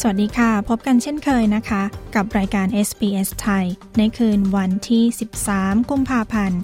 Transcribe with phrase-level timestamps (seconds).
[0.00, 1.82] สวัสดีค่ะ พบกันเช่นเคยนะคะ
[2.14, 3.64] กับรายการ SBS ไทย
[3.98, 5.04] ในคืนวันที่
[5.46, 6.60] 13 กุมภาพันธ์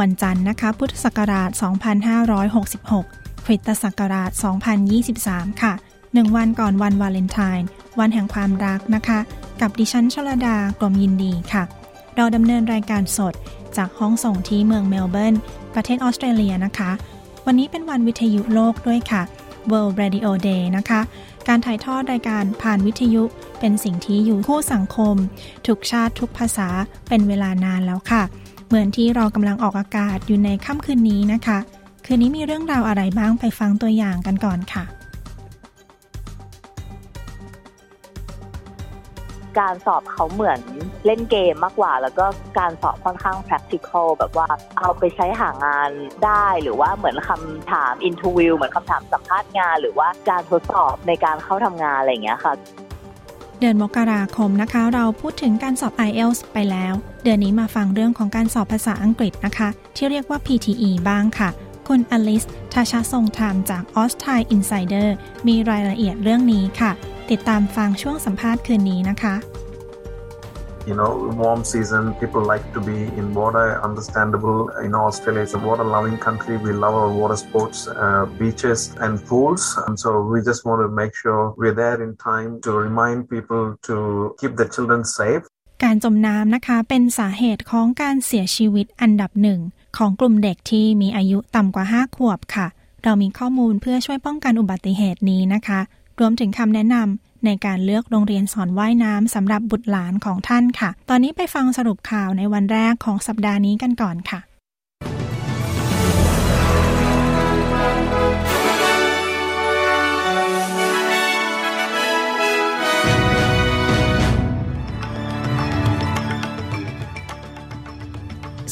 [0.00, 1.50] วันจันทร์นะคะ พุทธศักราช
[2.66, 4.30] 2566คริสตศักราช
[4.96, 5.72] 2023 ค่ะ
[6.14, 7.66] หนึ่งวันก่อนวันวาเลนไทน์
[7.98, 9.18] วันแห่งความรักนะคะ
[9.60, 11.62] กับดิฉันชลดากรมยินดีค่ะ
[12.16, 13.34] เราดำเนินรายการสด
[13.76, 15.34] จากห้องส่งที่เมืองเมลเบิร์น
[15.74, 16.90] ประเทศออสเตรเลียนะคะ
[17.46, 19.22] วันนี้เป็นวันวิทยุโลกด้วยค่ะ
[19.70, 21.00] World Radio Day นะคะ
[21.48, 23.22] การถ่ายทอดรายการผ่านวิทยุ
[23.60, 25.16] เป็นสิ่งที่อยู่คู่สังคม
[25.66, 26.68] ทุกชาติทุกภาษา
[27.08, 28.22] เป็นเวลานานแล้วค่ะ
[28.66, 31.58] เหมือนที่เรากำลังออกอากาศอยู่ในค่ำคืนนี้นะคะ
[32.06, 34.84] คืนนี้มีเรื่องราวอะไรบ้างไปฟังตัวอย่างกันก่อนค่ะ
[39.60, 40.60] การสอบเขาเหมือน
[41.06, 42.24] เล่นเกมมากกว่า แล้วก็
[42.58, 45.90] การสอบค่อนข้าง practical แบบว่าเอาไปใช้หางาน
[46.24, 52.54] ได้หรือว่าเหมือนคำถาม interview เหมือนคำถามสัมภาษณ์งาน หรือว่าการทดสอบในการเข้าทำงานอะไรอย่างเงี้ยค่ะ
[53.60, 61.50] เดือนมกราคมนะคะ เราพูดถึงการสอบ IELTS ไปแล้ว เดือนนี้มาฟังเรื่องของการสอบภาษาอังกฤษนะคะ ที่เรียกว่า PTE บ้างค่ะ
[61.88, 65.08] คุณอลิสทาชาทรงธรรมจาก a u s t r a l Insider
[65.46, 66.92] มีรายละเอียดเรื่องนี้ค่ะ
[67.30, 69.34] ติดตามฟังช่วงสัมภาษณ์คืนนี้นะคะ
[70.89, 71.11] you know,
[71.43, 73.79] warm season, people like to be in water.
[73.87, 74.59] Understandable.
[74.81, 76.57] You know, Australia is a water-loving country.
[76.57, 79.63] We love our water sports, uh, beaches and pools.
[79.85, 83.63] And so we just want to make sure we're there in time to remind people
[83.89, 83.95] to
[84.39, 85.43] keep the children safe.
[85.83, 89.59] การจมน้ำนะคะเป็นสาเหตุของการเสียชีวิตอันดับหนึ่ง
[89.97, 92.67] ของกลุ่มเด็กที่มีอายุต่ำกว่า 5 ขวบค่ะ
[93.03, 95.79] เรามีข้อมูลเพื่อช่วยป้องกันอุบัติเหตุนี้นะคะ
[96.19, 104.40] รวมถึงคำแนะนำ ในการเลือกโรงเรียนสอนว่ายน้ำสำหรับบุตรหลานของท่านค่ะ ตอนนี้ไปฟังสรุปข่าวในวันแรกของสัปดาห์นี้กันก่อนค่ะ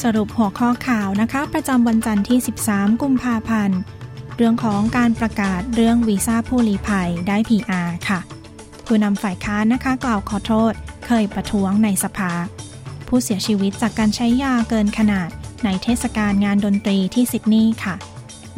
[0.03, 2.39] สรุปหัวข้อข่าวนะคะ ประจำวันจันทร์ที่
[2.69, 3.79] 13 กุมภาพันธ์
[4.35, 8.19] เรื่องของการประกาศเรื่องวีซ่าผู้ลี้ภัยได้ PR ค่ะ
[8.85, 10.73] ผู้นำฝ่ายค้านนะคะกล่าวขอโทษ
[11.05, 12.31] เคยประท้วงในสภา
[13.07, 15.29] ผู้เสียชีวิตจากการใช้ยาเกินขนาด
[15.65, 17.95] ในเทศกาลงานดนตรีที่ซิดนีย์ค่ะ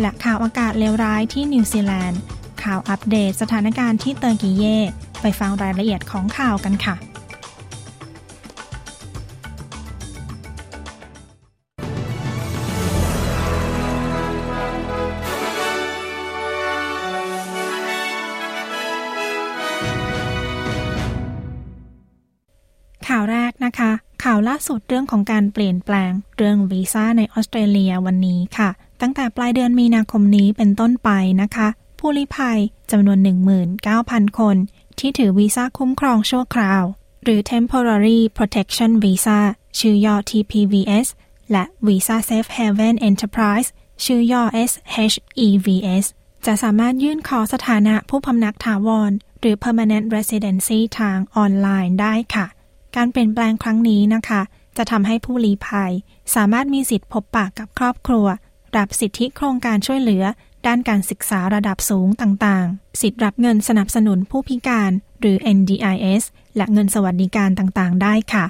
[0.01, 2.19] และข่าวอากาศเลวร้ายที่นิวซีแลนด์
[2.63, 4.77] ข่าวอัปเดตสถานการณ์ที่เตอร์กิเย่
[5.21, 28.69] ไปฟังรายละเอียดของข่าวกันค่ะาสุดเรื่องของการเปลี่ยนแปลงเรื่องวีซ่าในออสเตรเลียวันนี้ค่ะ
[29.01, 31.09] ตั้งแต่ปลายเดือนมีนาคมนี้เป็นต้นไป
[31.41, 31.67] นะคะ
[31.99, 32.59] ผู้ลี้ภัย
[32.91, 33.19] จำนวน
[33.79, 34.55] 19,000 คน
[34.99, 36.83] ที่ถือวีซ่าคุ้มครองชั่วคราว
[37.23, 39.39] หรือ temporary protection visa
[39.79, 41.07] ชื่อย่อ TPVS
[41.51, 43.69] และ visa safe haven enterprise
[44.05, 46.05] ชื่อย่อ SHEVS
[46.45, 52.45] จะสามารถยื่นขอสถานะผู้พำนักถาวร หรือ permanent residency ทางออนไลน์ได้ค่ะ
[52.95, 54.41] การเปลี่ยนแปลงครั้งนี้นะคะ
[54.77, 55.91] จะทำให้ผู้ลี้ภัย
[56.35, 58.27] สามารถมีสิทธิพบปะกับครอบครัว
[58.77, 60.23] รับสิทธิโครงการช่วยเหลือ
[60.67, 66.23] ด้านการศึกษาระดับสูงต่างๆ สิทธิรับเงินสนับสนุนผู้พิการ หรือ NDIS
[66.57, 68.45] และเงินสวัสดิการต่างๆ ได้ค่ะ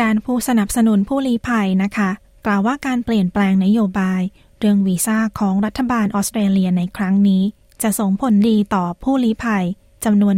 [0.00, 2.10] ด้านผู้สนับสนุนผู้ลี้ภัยนะคะ
[2.46, 4.22] กล่าวว่าการเปลี่ยนแปลงนโยบาย
[4.58, 7.42] เรื่องวีซ่าของรัฐบาลออสเตรเลียในครั้งนี้
[7.82, 9.64] จะส่งผลดีต่อผู้ลี้ภัย
[10.04, 10.34] จำนวน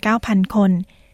[0.00, 0.70] 19,000 คน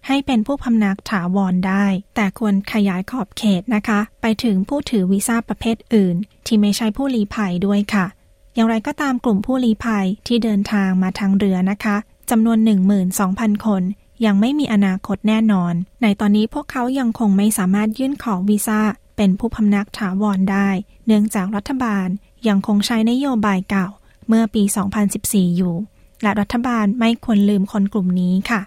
[0.06, 6.16] ให้เป็นผู้พำนักถาวรได้ แต่ควรขยายขอบเขตนะคะ ไปถึงผู้ถือวีซ่าประเภทอื่น
[6.46, 8.06] ที่ไม่ใช่ผู้ลี้ภัยด้วยค่ะ
[8.54, 11.96] อย่างไรก็ตามกลุ่มผู้ลี้ภัยที่เดินทางมาทางเรือนะคะ
[12.30, 12.58] จำนวน
[13.12, 13.82] 12,000 คน
[14.24, 18.80] ยังไม่มีอนาคตแน่นอน ในตอนนี้พวกเขายังคงไม่สามารถยื่นขอวีซ่า
[19.16, 20.68] เป็นผู้พำนักถาวรได้
[21.06, 22.08] เนื่องจากรัฐบาล
[22.48, 23.88] ยังคงใช้นโยบายเก่า
[24.28, 24.62] เมื่อปี
[25.10, 25.74] 2014 อยู่
[26.22, 28.60] และรัฐบาลไม่ควรลืมคนกลุ่มนี้ค่ะ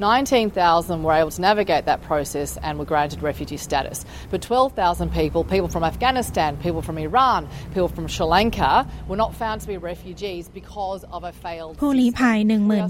[0.00, 4.04] 19,000 were able to navigate that process and were granted refugee status.
[4.30, 9.34] But 12,000 people, people from Afghanistan, people from Iran, people from Sri Lanka, were not
[9.34, 12.38] found to be refugees because of a failed ผู้ลี้ภัย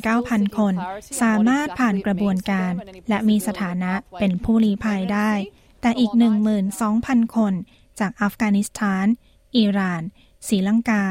[0.03, 0.75] 19,000 คน
[1.23, 2.73] สามารถผ่านกระบวนการ
[3.09, 5.33] และมีสถานะเป็นผู้ลี้ภัยได้
[5.81, 6.13] แต่อีก
[6.75, 7.53] 12,000 คน
[8.01, 9.07] จากอัฟกานิสถาน
[9.57, 10.03] อิหร่าน
[10.49, 11.05] ศรีลังกา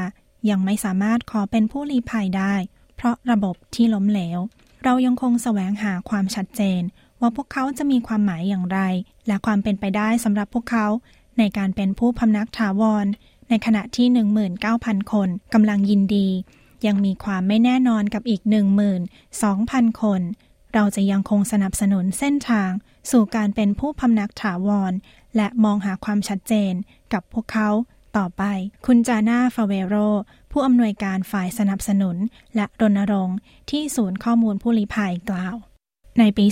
[0.50, 2.54] ยังไม่สามารถขอเป็นผู้ลี้ภัยได้
[2.96, 4.38] เพราะระบบที่ล้มเหลว
[4.84, 6.82] เรายังคงแสวงหาความชัดเจน
[7.20, 8.80] ว่าพวกเขาจะมีความหมายอย่างไร
[9.26, 10.86] และความเป็นไปได้สำหรับพวกเขา
[11.38, 13.06] ในการเป็นผู้พำนักถาวร
[13.48, 14.06] ในขณะที่
[14.60, 16.28] 19,000 คนกำลังยินดี
[16.86, 18.42] ยังมีความไม่แน่นอนกับอีก
[19.20, 20.20] 12,000 คน
[20.74, 22.70] เราจะยังคงสนับสนุนเส้นทาง
[23.10, 24.92] สู่การเป็นผู้พำนักถาวร
[25.36, 26.72] และมองหาความชัดเจน
[27.12, 27.70] กับพวกเขา
[28.16, 28.42] ต่อไป
[28.86, 29.94] คุณจาน่าฟาเวโร
[30.52, 32.16] ผู้อำนวยการฝ่ายสนับสนุน
[32.56, 33.36] และรณรงค์
[33.70, 35.56] ที่ศูนย์ข้อมูลผู้ลี้ภัยกล่าว
[36.18, 36.46] ในปี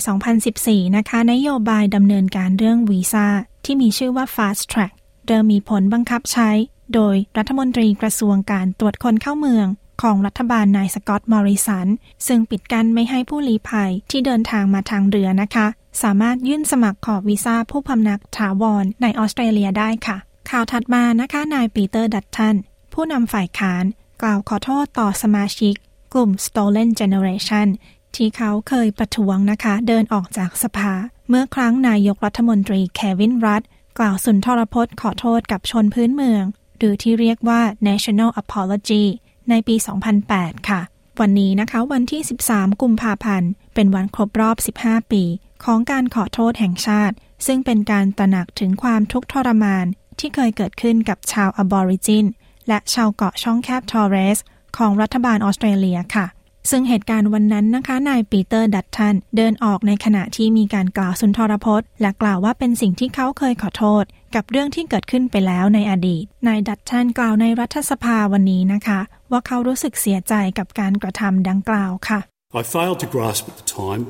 [0.45, 3.27] 2014 นะคะ นโยบายดำเนินการเรื่องวีซ่า
[3.65, 4.93] ที่มีชื่อว่า Fast Track
[5.27, 6.49] เดิมมีผลบังคับใช้
[6.93, 9.67] โดยรัฐมนตรีกระทรวงการตรวจคนเข้าเมือง
[10.01, 11.87] ของรัฐบาลนายสกอตต์มอริสัน
[12.27, 15.67] ซึ่งปิดกั้นไม่ให้ผู้ลี้ภัยที่เดินทางมาทางเรือนะคะ
[16.03, 20.17] สามารถยื่นสมัครขอวีซ่าผู้พำนักถาวรในออสเตรเลียได้ค่ะ
[20.49, 22.55] ข่าวถัดมานะคะ นายปีเตอร์ดัตตัน
[22.99, 23.85] ผู้นำฝ่ายค้าน
[24.21, 25.75] กล่าวขอโทษต่อสมาชิก
[26.13, 27.67] กลุ่ม Stolen Generation
[28.15, 30.93] ที่เขาเคยประท้วงนะคะ เดินออกจากสภา
[31.29, 33.63] เมื่อครั้งนายกรัฐมนตรีเควินรัดด์
[33.99, 36.43] กล่าวสุนทรพจน์ขอโทษกับชนพื้นเมือง
[36.77, 39.03] หรือที่เรียกว่า National Apology
[39.49, 39.75] ในปี
[40.21, 40.81] 2008 ค่ะ
[41.19, 42.21] วันนี้นะคะวันที่
[42.51, 45.23] 13 กุมภาพันธ์ เป็นวันครบรอบ 15 ปี
[45.63, 47.15] ของการขอโทษแห่งชาติ
[47.45, 49.85] ซึ่งเป็นการตระหนักถึงความทุกข์ทรมาน
[50.19, 52.27] ที่เคยเกิดขึ้นกับชาวอบอริจิน
[52.67, 54.39] และชาวเกาะช่องแคบทอร์เรส
[54.77, 56.27] ของรัฐบาลออสเตรเลียค่ะ
[56.71, 64.03] ซึ่งเหตุการณ์วันนั้นนะคะ นายปีเตอร์ดัตตันเดินออกในขณะที่มีการกล่าวสุนทรพจน์ และกล่าวว่าเป็นสิ่งที่เขาเคยขอโทษ
[64.35, 68.99] กับเรื่องที่เกิดขึ้นไปแล้วในอดีต นายดัตตันกล่าวในรัฐสภาวันนี้นะคะ
[69.31, 72.19] ว่าเขารู้สึกเสียใจกับการกระทำดังกล่าวค่ะ
[72.61, 74.03] I failed to grasp at the time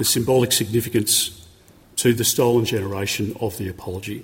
[0.00, 1.12] the symbolic significance
[2.02, 4.20] to the stolen generation of the apology.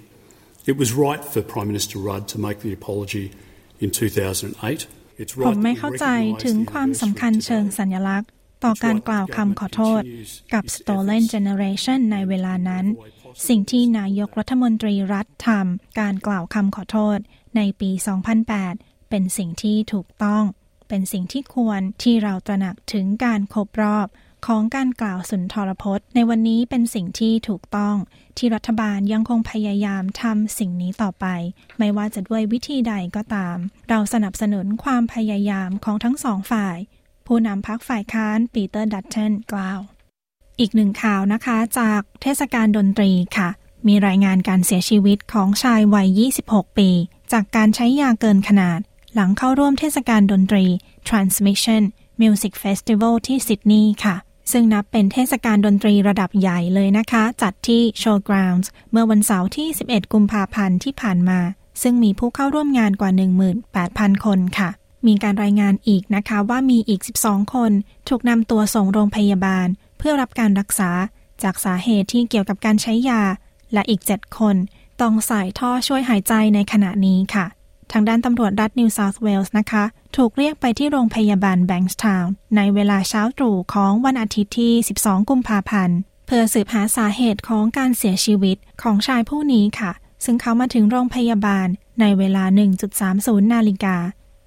[0.70, 3.26] It was right for Prime Minister Rudd to make the apology
[3.84, 4.86] in 2008.
[5.22, 7.76] It's ผ right ม that ไม่ we เข้าใจ recognise ถึง the ความสำคัญ anniversary เชิง today.
[7.78, 8.30] สัญลักษณ์
[8.64, 10.02] ต่อการกล่าวคำขอโทษ
[10.54, 12.84] กับ Stolen Generation ในเวลานั้น
[13.48, 17.18] สิ่งที่นายกรัฐมนตรีรัฐทำการกล่าวคำขอโทษ
[17.56, 17.90] ในปี
[18.50, 20.44] 2008 เป็นสิ่งที่ถูกต้อง
[20.88, 24.06] เป็นสิ่งที่ควรที่เราตระหนักถึงการครบรอบ
[24.46, 27.96] ของการกล่าวสุนทรพจน์ ในวันนี้เป็นสิ่งที่ถูกต้อง
[28.38, 31.26] ที่รัฐบาลยังคงพยายามทำสิ่งนี้ต่อไป
[31.78, 33.56] ไม่ว่าจะด้วยวิธีใดก็ตาม
[33.88, 36.76] เราสนับสนุนความพยายามของทั้งสองฝ่าย
[37.26, 39.80] ผู้นำพรรคฝ่ายค้านปีเตอร์ดัตตันกล่าว
[40.60, 43.48] อีกหนึ่งข่าวนะคะจากเทศกาลดนตรีค่ะ
[43.88, 46.08] มีรายงานการเสียชีวิตของชายวัย
[46.46, 46.90] 26 ปี
[47.32, 48.80] จากการใช้ยาเกินขนาด
[49.14, 50.64] หลังเข้าร่วมเทศกาลดนตรี
[51.08, 51.82] Transmission
[52.20, 54.16] Music Festival ที่ซิดนีย์ค่ะ
[54.52, 61.40] ซึ่งนับเป็นเทศกาลดนตรีระดับใหญ่เลยนะคะ จัดที่ Showgrounds เมื่อวันเสาร์ที่ 11 กุมภาพันธ์ที่ผ่านมา
[61.82, 63.10] ซึ่งมีผู้เข้าร่วมงานกว่า
[63.68, 64.70] 18,000 คนค่ะ
[65.06, 67.72] มีการรายงานอีกนะคะว่ามีอีก 12 คน
[68.08, 69.66] ถูกนำตัวส่งโรงพยาบาล
[69.98, 70.90] เพื่อรับการรักษา
[71.42, 73.22] จากสาเหตุที่เกี่ยวกับการใช้ยา
[73.72, 74.56] และอีก 7 คน
[75.00, 77.46] ต้องใส่ท่อช่วยหายใจในขณะนี้ค่ะ
[77.92, 79.84] ทางด้านตำรวจรัฐนิวเซาท์เวลส์นะคะ
[80.16, 89.92] ถูกเรียกไปที่โรงพยาบาลแบงส์ทาวน์ในเวลาเช้าตรู่ของวันอาทิตย์ที่ 12 กุมภาพันธ์ เพื่อสืบหาสาเหตุของการเสียชีวิตของชายผู้นี้ค่ะ
[90.24, 91.66] ซึ่งเขามาถึงโรงพยาบาล
[92.00, 92.44] ในเวลา
[92.98, 93.96] 1.30 นาฬิกา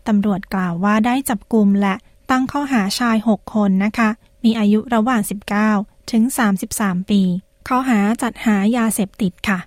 [0.07, 1.95] ตำรวจกล่าวว่าได้จับกลุ่มและ
[2.31, 4.09] ตั้งข้อหาชาย 6 คนนะคะ
[4.43, 5.21] มีอายุระหว่าง
[5.65, 6.23] 19 ถึง
[6.67, 7.21] 33 ปี
[7.67, 9.59] ข้อหาจัดหายาเสพติดค่ะ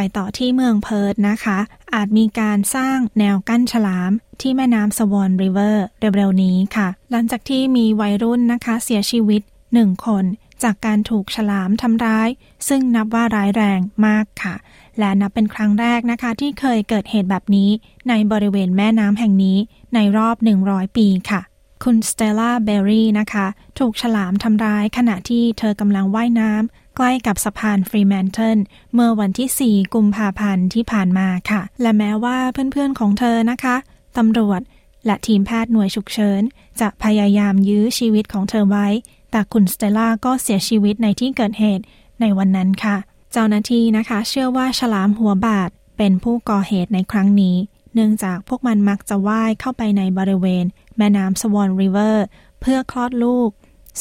[0.00, 1.58] ไปต่อที่เมืองเพิร์ทนะคะ
[1.94, 5.84] อาจมีการสร้างแนวกั้นฉลามที่แม่น้ำสวอนริเวอร์
[6.16, 9.42] เร็วๆนี้ค่ะ หลังจากที่มีวัยรุ่นนะคะเสียชีวิต
[9.74, 10.24] 1คน
[10.62, 12.28] จากการถูกฉลามทำร้าย
[12.68, 14.54] ซึ่งนับว่าร้ายแรงมากค่ะ
[14.98, 17.70] และนับเป็นครั้งแรกนะคะ ที่เคยเกิดเหตุแบบนี้
[18.08, 19.58] ในบริเวณแม่น้ำแห่งนี้
[19.94, 20.36] ในรอบ
[20.66, 21.40] 100 ปีค่ะ
[21.84, 23.46] คุณสเตลล่าเบร์รี่นะคะ
[23.78, 28.58] ถูกฉลามทำร้ายขณะที่เธอกำลังว่ายน้ำ ใกล้กับสะพานฟรีแมนเทน
[28.94, 33.76] เมื่อวันที่ 4 กุมภาพันธ์ที่ผ่านมาค่ะ และแม้ว่าเพื่อนๆของเธอนะคะ
[34.18, 34.60] ตำรวจ
[35.06, 36.42] และทีมแพทย์หน่วยฉุกเฉิน
[36.80, 38.86] จะพยายามยื้อชีวิตของเธอไว้
[39.30, 41.84] แต่คุณสเตลล่าก็เสียชีวิตในที่เกิดเหตุ
[42.20, 42.96] ในวันนั้นค่ะ
[43.32, 47.56] เจ้าหน้าที่นะคะ เชื่อว่าฉลามหัวบาตรเป็นผู้ก่อเหตุในครั้งนี้
[47.94, 50.64] เนื่องจากพวกมันมักจะว่ายเข้าไปในบริเวณ
[50.96, 52.26] แม่น้ำ Swan River
[52.60, 53.50] เพื่อคลอดลูก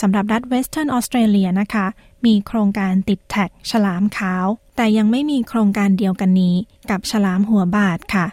[0.02, 1.88] สำหรับรัฐเวสเทิร์นออสเตรเลียนะคะ
[2.26, 4.46] มีโครงการติดแท็กฉลามขาว
[4.76, 6.56] แต่ยังไม่มีโครงการเดียวกันนี้
[6.90, 8.26] กับฉลามหัวบาดค่ะ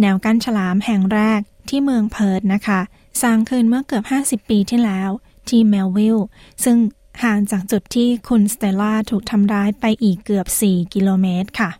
[0.00, 2.80] แนวกั้นฉลามแห่งแรกที่เมืองเพิร์ดนะคะ
[3.22, 4.04] สร้างขึ้นเมื่อเกือบ
[4.44, 5.10] 50 ปีที่แล้ว
[5.48, 6.18] ที่เมลวิล
[6.64, 6.76] ซึ่ง
[7.22, 11.70] ห่างจากจุดที่คุณสเตล่าถูกทำร้ายไปอีกเกือบ 4 กิโลเมตรค่ะ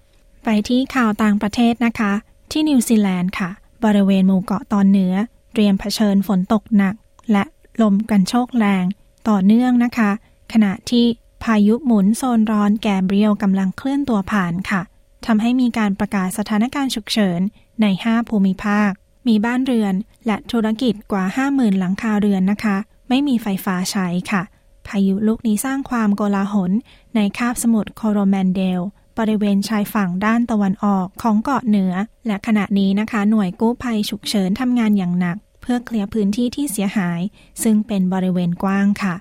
[0.44, 2.12] ไปที่ข่าวต่างประเทศนะคะ
[2.50, 3.50] ที่นิวซีแลนด์ค่ะ
[3.84, 5.14] บริเวณหมู่เกาะตอนเหนือ
[5.52, 6.94] เตรียมเผชิญฝนตกหนัก
[7.32, 7.44] และ
[7.82, 8.84] ลมกันโชกแรง
[9.28, 10.10] ต่อเนื่องนะคะ
[10.52, 11.07] ขณะที่
[11.42, 14.83] พายุหมุนโซนร้อนแกเบรียลกำลังเคลื่อนตัวผ่านค่ะ
[15.26, 17.40] ทำให้มีการประกาศสถานการณ์ฉุกเฉิน
[17.83, 18.90] ใน 5 ภูมิภาค
[19.28, 19.95] มีบ้านเรือน
[20.26, 22.76] และธุรกิจกว่า 50,000 หลังคาเรือนนะคะ
[23.09, 24.42] ไม่มีไฟฟ้าใช้ค่ะ
[24.87, 26.73] พายุลูกนี้สร้างความโกลาหล
[27.16, 28.80] ในคาบสมุทรโคโรแมนเดล
[29.19, 31.92] บริเวณชายฝั่งด้านตะวันออกของเกาะเหนือ
[32.26, 37.21] และขณะนี้นะคะ หน่วยกู้ภัยฉุกเฉินทำงานอย่างหนัก เพื่อเคลียร์พื้นที่ที่เสียหาย
[37.62, 39.14] ซึ่งเป็นบริเวณกว้างค่ะ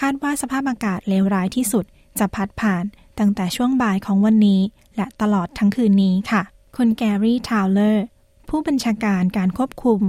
[0.00, 1.84] คาดว่าสภาพอากาศเลวร้ายที่สุด
[2.18, 2.84] จะพัดผ่าน
[3.18, 4.60] ตั้งแต่ช่วงบ่ายของวันนี้
[4.96, 6.42] และตลอดทั้งคืนนี้ค่ะ
[6.76, 8.04] คุณแกรี่ทาวเลอร์
[8.48, 10.00] ผู้บัญชาการการควบคุม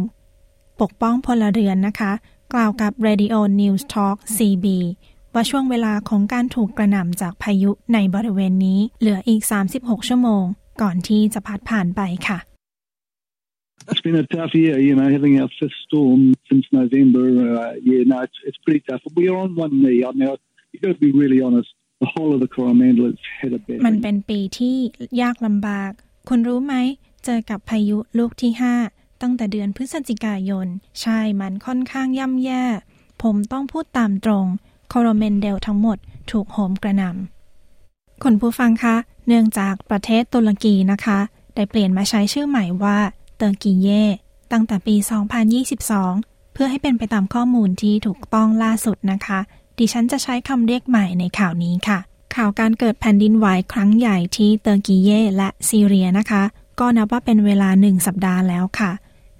[0.81, 2.11] ปกป้องพลเรือนนะคะ
[2.53, 4.65] กล่าวกับ Radio News Talk CB
[5.33, 9.41] ว่าช่วงเวลาของการถูกกระหน่ำจากพายุในบริเวณนี้เหลืออีก
[9.75, 10.43] 36 ชั่วโมง
[10.81, 12.39] ก่อนที่จะพัดผ่านไปค่ะ
[13.89, 17.25] It's been a tough year, you know, having our fifth storm since November.
[17.57, 19.01] Uh, yeah, no, it's, it's pretty tough.
[19.15, 20.05] We are on one knee.
[20.05, 20.37] I mean,
[20.71, 21.69] you've got to be really honest.
[21.99, 24.77] The whole of the Coromandel has had a bad มันเป็นปีที่
[25.21, 25.91] ยากลำบาก
[26.29, 26.75] คุณรู้ไหม
[27.25, 28.51] เจอกับพายุลูกที่
[28.87, 30.67] 5 ตั้งแต่เดือนพฤศจิกายน
[31.01, 32.63] ใช่ มันค่อนข้างย่ำแย่
[33.23, 34.45] ผมต้องพูดตามตรง
[34.89, 35.97] โคโรเมนเดลทั้งหมด
[36.31, 38.95] ถูกโหมกระหน่ำคุณผู้ฟังคะ
[39.27, 41.19] เนื่องจากประเทศตุรกีนะคะ
[41.55, 42.97] ได้เปลี่ยนมาใช้ชื่อใหม่ว่า
[43.37, 44.03] เตอร์กีเย่
[44.51, 44.95] ตั้งแต่ปี
[45.75, 49.39] 2022 เพื่อให้เป็นไปตามข้อมูลที่ถูกต้องล่าสุดนะคะ
[49.77, 51.99] ดิฉันจะใช้คำเรียกใหม่ในข่าวนี้ค่ะ
[52.35, 56.43] ข่าวการเกิดแผ่นดินไหวครั้งใหญ่ที่เตอร์กีเย่และซีเรียนะคะ
[56.79, 58.91] ก็นับว่าเป็นเวลาหนึ่งสัปดาห์แล้วค่ะ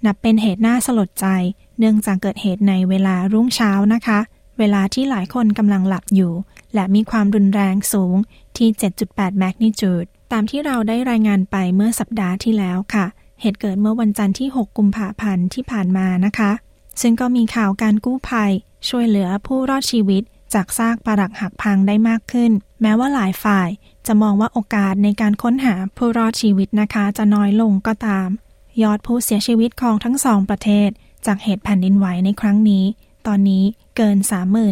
[0.06, 1.26] นับเป็นเหตุน่าสลดใจ
[1.78, 4.18] เนื่องจากเกิดเหตุในเวลารุ่งเช้านะคะ
[4.58, 6.32] เวลาที่หลายคนกำลังหลับอยู่
[6.74, 8.16] และมีความรุนแรงสูง
[8.56, 8.68] ที่
[9.04, 13.06] 7.8 แมกนิจูดตามที่เราได้รายงานไปเมื่อสัปดาห์ที่แล้วค่ะ
[13.44, 16.52] เหตุเกิดเมื่อวันจันทร์ที่ 6 กุมภาพันธ์ที่ผ่านมานะคะ
[17.00, 18.52] ซึ่งก็มีข่าวการกู้ภัย
[18.88, 20.22] ช่วยเหลือผู้รอดชีวิต
[20.54, 23.68] จากซากปรักหักพังได้มากขึ้น แม้ว่าหลายฝ่าย
[24.06, 28.28] จะมองว่าโอกาสในการค้นหาผู้รอดชีวิตนะคะ จะน้อยลงก็ตาม
[28.82, 30.90] ยอดผู้เสียชีวิตของทั้งสองประเทศ
[31.26, 32.84] จากเหตุแผ่นดินไหวในครั้งนี้
[33.26, 33.64] ตอนนี้
[33.96, 34.16] เกิน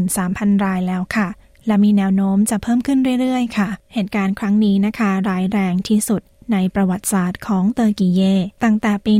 [0.05, 1.29] 33,000 รายแล้วค่ะ
[1.67, 8.21] และมีแนวโน้มจะเพิ่มขึ้นเรื่อยๆ ค่ะ เหตุการณ์ครั้งนี้นะคะ ร้ายแรงที่สุด ในประวัติศาสตร์ของเตอร์กีเย
[8.63, 9.15] ตั้งแต่ปี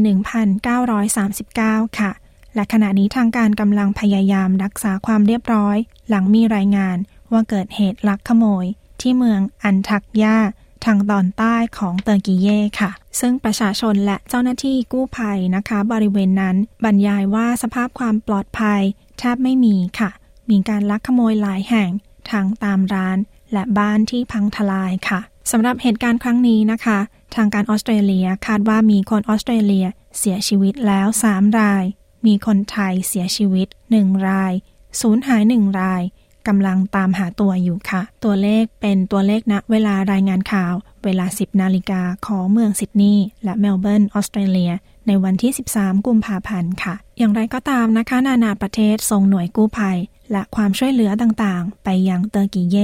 [1.17, 2.13] 1939 ค่ะ
[2.55, 5.77] และขณะนี้ทางการกำลังพยายามรักษาความเรียบร้อย
[6.09, 6.97] หลังมีรายงาน
[7.33, 8.65] ว่าเกิดเหตุลักขโมย
[9.01, 10.39] ที่เมืองอันทักยา
[10.85, 18.81] ทางตอนใต้ของเตอร์กีเย่ค่ะ ซึ่งประชาชนและเจ้าหน้าที่กู้ภัยนะคะ บริเวณนั้นบรรยายว่าสภาพความปลอดภัย
[19.19, 20.11] แทบไม่มีค่ะ
[20.51, 21.91] มีการลักขโมยหลายแห่ง
[22.31, 23.19] ทั้งตามร้าน
[23.53, 25.21] และบ้านที่พังทลายค่ะ
[25.51, 26.99] สำหรับเหตุการณ์ครั้งนี้นะคะ
[27.35, 29.87] ทางการออสเตรเลียคาดว่ามีคนออสเตรเลีย
[30.19, 31.85] เสียชีวิตแล้ว 3 ราย
[32.27, 33.67] มีคนไทยเสียชีวิต
[33.99, 34.53] 1 ราย
[35.01, 36.03] สูญหาย 1 ราย
[36.49, 44.73] กำลังตามหาตัวอยู่ค่ะ ตัวเลขเป็นตัวเลขณเวลารายงานข่าว เวลา 10 นาฬิกาของเมืองซิดนีย์และเมลเบิร์นออสเตรเลีย
[45.07, 49.99] ในวันที่ 13 กุมภาพันธ์ค่ะ อย่างไรก็ตามนะคะ นานาประเทศส่งหน่วยกู้ภัย
[50.33, 52.77] และความช่วยเหลือต่างๆ ไปยังเตอร์กีเย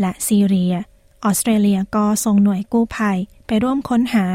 [0.00, 0.74] และซีเรีย
[1.24, 4.26] ออสเตรเลียก็ส่งหน่วยกู้ภัยไปร่วมค้นหา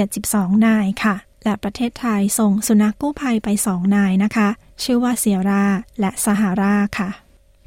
[0.00, 1.14] 72 นายค่ะ
[1.44, 4.48] และประเทศไทยส่งสุนัขกู้ภัยไปสองนายนะคะ
[4.82, 5.64] ชื่อว่าเซียรา
[6.00, 7.08] และสหาราค่ะ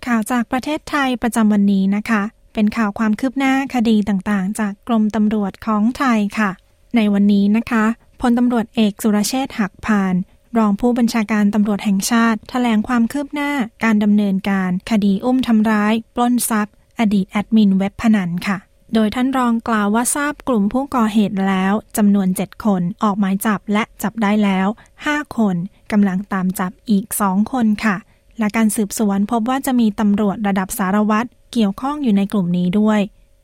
[0.05, 6.51] ข่าวจากประเทศไทยประจำวันนี้นะคะ เป็นข่าวความคืบหน้าคดีต่างๆ จากกรมตำรวจของไทยค่ะ
[6.95, 7.85] ในวันนี้นะคะ
[8.21, 10.15] พลตำรวจเอกสุรเชษฐ์หักพาน
[10.57, 13.51] รองผู้บัญชาการตำรวจแห่งชาติถแถลงความคืบหน้า
[13.83, 18.57] การดำเนินการ คดีอุ้มทำร้าย ปล้นทรัพย์ อดีตแอดมินเว็บพนันค่ะ
[18.93, 24.67] โดยท่านรองกล่าวว่าทราบกลุ่มผู้ก่อเหตุแล้วจำนวน 7 คนออกหมายจับและจับได้แล้ว
[25.01, 25.55] 5 คน
[25.91, 27.95] กำลังตามจับอีก 2 คนค่ะ
[28.39, 32.99] และการสืบสวนพบว่าจะมีตำรวจระดับสารวัตรเกี่ยวข้องอยู่ในกลุ่มนี้ด้วย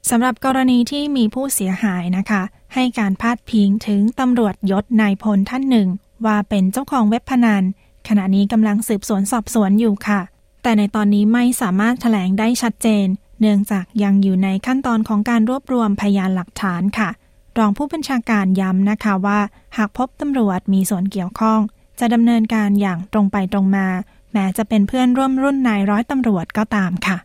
[0.09, 2.41] สำหรับกรณีที่มีผู้เสียหายนะคะ
[2.73, 5.87] ให้การพาดพิงถึงตำรวจยศนายพลท่านหนึ่ง
[6.25, 7.63] ว่าเป็นเจ้าของเว็บพนัน
[8.07, 10.21] ขณะนี้กำลังสืบสวนสอบสวนอยู่ค่ะ
[10.63, 13.07] แต่ในตอนนี้ไม่สามารถแถลงได้ชัดเจน
[13.43, 17.09] เนื่องจากยังอยู่ในขั้นตอนของการรวบรวมพยานหลักฐานค่ะ
[17.57, 19.39] รองผู้บัญชาการย้ำนะคะว่า
[19.77, 21.59] หากพบตำรวจมีส่วนเกี่ยวข้อง
[21.99, 23.87] จะดำเนินการอย่างตรงไปตรงมา
[24.33, 27.17] แม้จะเป็นเพื่อนร่วมรุ่นนายร้อยตำรวจก็ตามค่ะ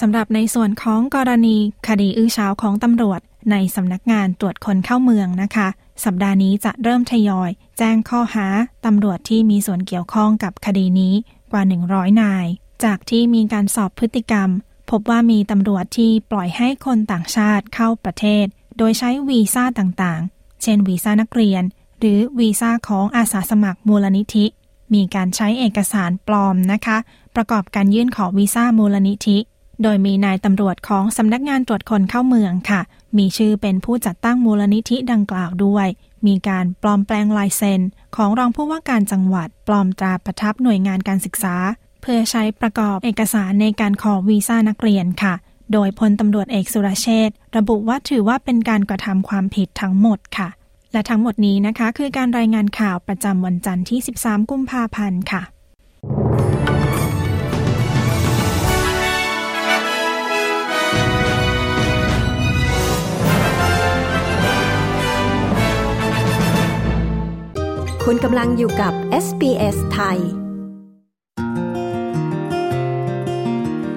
[0.00, 1.56] สำหรับในส่วนของกรณี
[1.88, 3.20] คดีอื้อเช้าของตำรวจ
[3.50, 5.68] ในสำนักงานตรวจคนเข้าเมืองนะคะ
[6.04, 8.46] สัปดาห์นี้จะเริ่มทยอย แจ้งข้อหา
[8.86, 11.14] ตำรวจที่มีส่วนเกี่ยวข้องกับคดีนี้
[11.52, 12.46] กว่า 100 นาย
[12.84, 14.48] จากที่มีการสอบพฤติกรรม
[14.90, 18.46] พบว่ามีตำรวจที่ปล่อยให้คนต่างชาติเข้าประเทศ
[18.78, 21.62] โดยใช้วีซ่าต่างๆ เช่นวีซ่านักเรียน
[22.00, 24.46] หรือวีซ่าของอาสาสมัครมูลนิธิ
[24.94, 26.98] มีการใช้เอกสารปลอมนะคะ
[27.36, 29.38] ประกอบการยื่นขอวีซ่ามูลนิธิ
[29.82, 32.80] โดยมีนายตำรวจของสำนักงานตรวจคนเข้าเมืองค่ะ
[33.18, 35.86] มีชื่อเป็นผู้จัดตั้งมูลนิธิดังกล่าวด้วย
[36.26, 37.80] มีการปลอมแปลงลายเซ็น
[38.16, 41.54] ของรองผู้ว่าการจังหวัด ปลอมตราประทับหน่วยงานการศึกษา
[42.06, 45.34] พื่อใช้ประกอบเอกสารในการขอวีซ่านักเรียนค่ะ
[45.72, 50.48] โดยพลตำรวจเอกสุรเชษระบุว่าถือว่าเป็นการกระทำความผิดทั้งหมดค่ะ
[50.92, 55.42] และทั้งหมดนี้นะคะคือการรายงานข่าวประจำวันจันทร์ที่ 13 กุมภาพันธ์ค่ะ
[68.04, 68.92] คุณกำลังอยู่กับ
[69.24, 70.20] SBS ไทย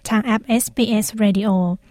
[0.08, 1.50] ทางแอป SBS Radio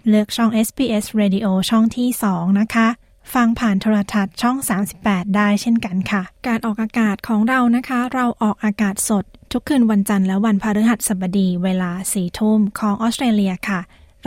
[0.10, 2.88] เลือกช่อง SBS Radio ช่องที่ 2 นะคะ
[3.33, 4.57] ฟังผ่านโทรทัศน์ช่อง
[4.97, 13.79] 38 ได้เช่นกันค่ะ การออกอากาศของเรานะคะ เราออกอากาศสด ทุกคืนวันจันทร์และวันพฤหัสบดีเวลาสี่ทุ่มของออสเตรเลียค่ะ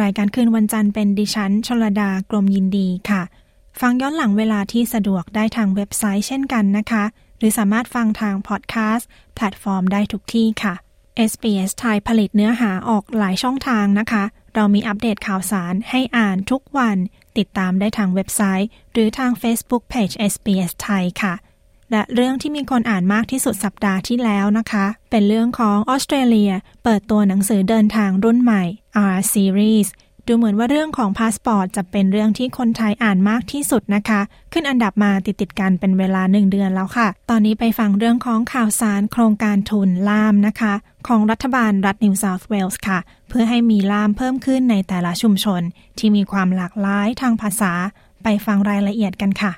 [0.03, 3.23] รายการคืนวันจันทร์เป็นดิฉันชลดากรมยินดีค่ะ
[3.81, 7.05] ฟังย้อนหลังเวลาที่สะดวกได้ทางเว็บไซต์เช่นกันนะคะ
[7.39, 10.75] หรือสามารถฟังทางพอดแคสต์แพลตฟอร์มได้ทุกที่ค่ะ
[11.31, 16.97] SBS ไทยผลิตเนื้อหาออกหลายช่องทางนะคะ เรามีอัปเดตข่าวสารให้อ่านทุกวัน
[17.39, 21.35] ติดตามได้ทางเว็บไซต์ หรือทาง Facebook Page SBS ไทยค่ะ
[21.91, 26.53] และเรื่องที่มีคนอ่านมากที่สุดสัปดาห์ที่แล้วนะคะ เป็นเรื่องของออสเตรเลีย
[26.85, 28.65] เปิดตัวหนังสือเดินทางรุ่นใหม่
[29.15, 29.89] R Series
[30.29, 34.21] ดูเหมือนว่าเรื่องของพาสปอร์ตจะเป็นเรื่องที่คนไทยอ่านมากที่สุดนะคะ
[34.53, 40.75] ขึ้นอันดับมาติดติดกันเป็นเวลาหนึ่งเดือนแล้วค่ะ ตอนนี้ไปฟังเรื่องของข่าวสารโครงการทุนล่ามนะคะ
[41.09, 45.63] ของรัฐบาลรัฐนิวเซาท์เวลส์ค่ะ เพื่อให้มีล่ามเพิ่มขึ้นในแต่ละชุมชน
[45.99, 47.73] ที่มีความหลากหลายทางภาษา
[48.23, 49.53] ไปฟังรายละเอียดกันค่ะ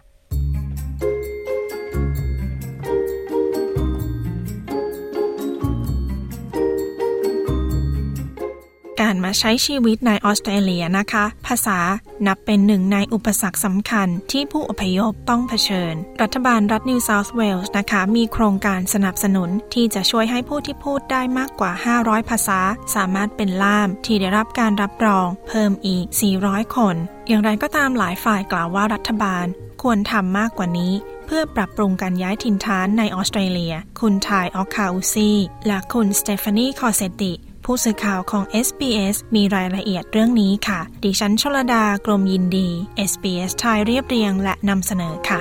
[9.00, 11.78] การมาใช้ชีวิตในออสเตรเลียนะคะ ภาษา
[12.26, 22.60] นับเป็นหนึ่งในอุปสรรคสำคัญที่ผู้อพยพต้องเผชิญ รัฐบาลรัฐนิวเซาท์เวลส์นะคะ มีโครงการสนับสนุนที่จะช่วยให้ผู้ที่พูดได้มากกว่า 500 ภาษา
[22.94, 26.04] สามารถเป็นล่ามที่ได้รับการรับรอง เพิ่มอีก
[26.40, 26.96] 400 คน
[27.28, 29.46] อย่างไรก็ตามหลายฝ่ายกล่าวว่ารัฐบาล
[29.82, 30.92] ควรทำมากกว่านี้
[31.26, 35.30] เพื่อปรับปรุงการย้ายถิ่นฐานในออสเตรเลีย คุณทายออคาอุซี
[35.66, 42.68] และคุณสเตฟานีคอเซติ ผู้สื่อข่าวของ SBS มีรายละเอียดเรื่องนี้ค่ะ ดิฉันชลดากรมยินดี
[43.10, 45.40] SBS ไทยเรียบเรียงและนำเสนอค่ะ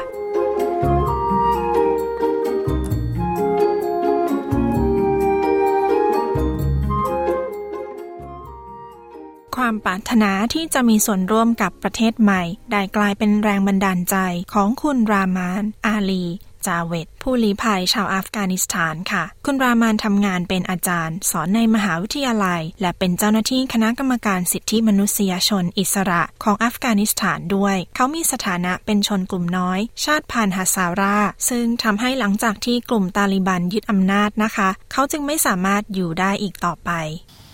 [9.55, 14.15] ความปรารถนาที่จะมีส่วนร่วมกับประเทศใหม่ ได้กลายเป็นแรงบันดาลใจ
[14.53, 16.25] ของคุณรามาน อาลี
[16.67, 31.17] จาเวตผู้ลี้ภัยชาวอัฟกานิสถานค่ะ คุณรามานทำงานเป็นอาจารย์ สอนในมหาวิทยาลัย และเป็นเจ้าหน้าที่คณะกรรมการสิทธิมนุษยชนอิสระของอัฟกานิสถานด้วย เขามีสถานะเป็นชนกลุ่มน้อย ชาติพันธุ์ฮัสซารา
[31.49, 36.91] ซึ่งทำให้หลังจากที่กลุ่มตาลิบันยึดอำนาจนะคะ เขาจึงไม่สามารถอยู่ได้อีกต่อไป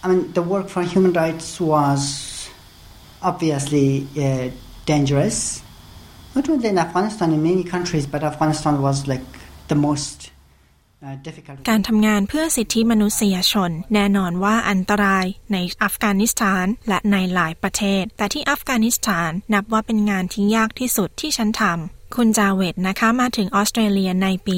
[0.04, 2.02] I mean the work for human rights was
[3.30, 3.88] obviously
[4.26, 4.46] uh,
[4.86, 5.38] dangerous.
[6.36, 9.26] Not only in Afghanistan, in many countries, but Afghanistan was like
[9.72, 10.18] the most
[11.70, 24.58] การทำงานเพื่อสิทธิมนุษยชน แน่นอนว่าอันตรายในอัฟกานิสถานและในหลายประเทศ แต่ที่อัฟกานิสถานนับว่าเป็นงานที่ยากที่สุดที่ฉันทำคุณจาเวตนะคะมาถึงออสเตรเลียในปี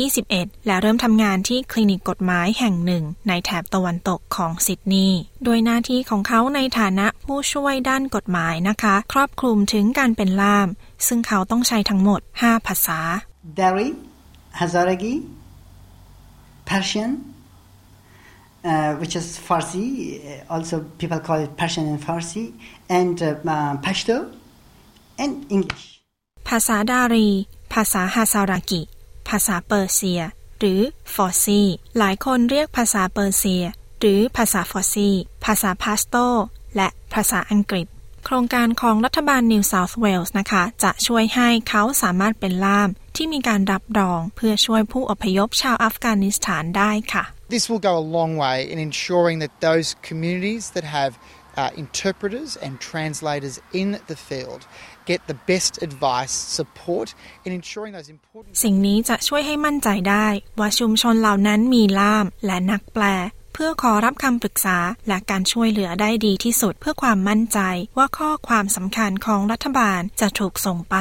[0.00, 10.68] 2021 และเริ่มทำงานที่คลินิกกฎหมายแห่งหนึ่ง ในแถบตะวันตกของซิดนีย์โดยหน้าที่ของเขาในฐานะผู้ช่วยด้านกฎหมายนะคะ ครอบคลุมถึงการเป็นล่าม
[11.08, 12.98] ซึ่งเขาต้องใช้ทั้งหมด 5 ภาษา
[13.60, 13.88] Dari
[14.58, 15.14] Hazaragi
[16.70, 17.10] Persian,
[18.64, 19.86] uh, which is Farsi,
[20.48, 22.44] also people call it Persian and Farsi,
[22.88, 24.16] and uh, uh, Pashto,
[25.22, 25.86] and English.
[26.48, 27.28] ภาษาดารี
[27.72, 28.82] ภาษาฮาซารากิ
[29.28, 30.22] ภาษาเปอร์เซีย
[30.58, 30.80] หรือ
[31.14, 31.60] ฟอร์ซี
[31.98, 33.64] หลายคนเรียกภาษาเปอร์เซีย
[34.00, 35.08] หรือภาษาฟอร์ซี
[35.44, 36.16] ภาษาพาสโต
[36.76, 37.86] และภาษาอังกฤษ
[38.24, 51.12] โครงการของรัฐบาลนิวเซาท์เวลส์นะคะ จะช่วยให้เขาสามารถเป็นล่ามที่มีการรับรองเพื่อช่วยผู้อพยพชาวอัฟกานิสถานได้ค่ะ This will go a long way in ensuring that those communities that have
[51.56, 54.60] uh, interpreters and translators in the field
[55.10, 57.08] get the best advice, support
[57.46, 60.26] in ensuring those important สิ่งนี้จะช่วยให้มั่นใจได้
[60.58, 63.04] ว่าชุมชนเหล่านั้นมีล่ามและนักแปล
[63.54, 67.58] เพื่อขอรับคำปรึกษาและการช่วยเหลือได้ดีที่สุดเพื่อความมั่นใจ
[67.98, 70.96] ว่าข้อความสำคัญของรัฐบาลจะถูกส่งไป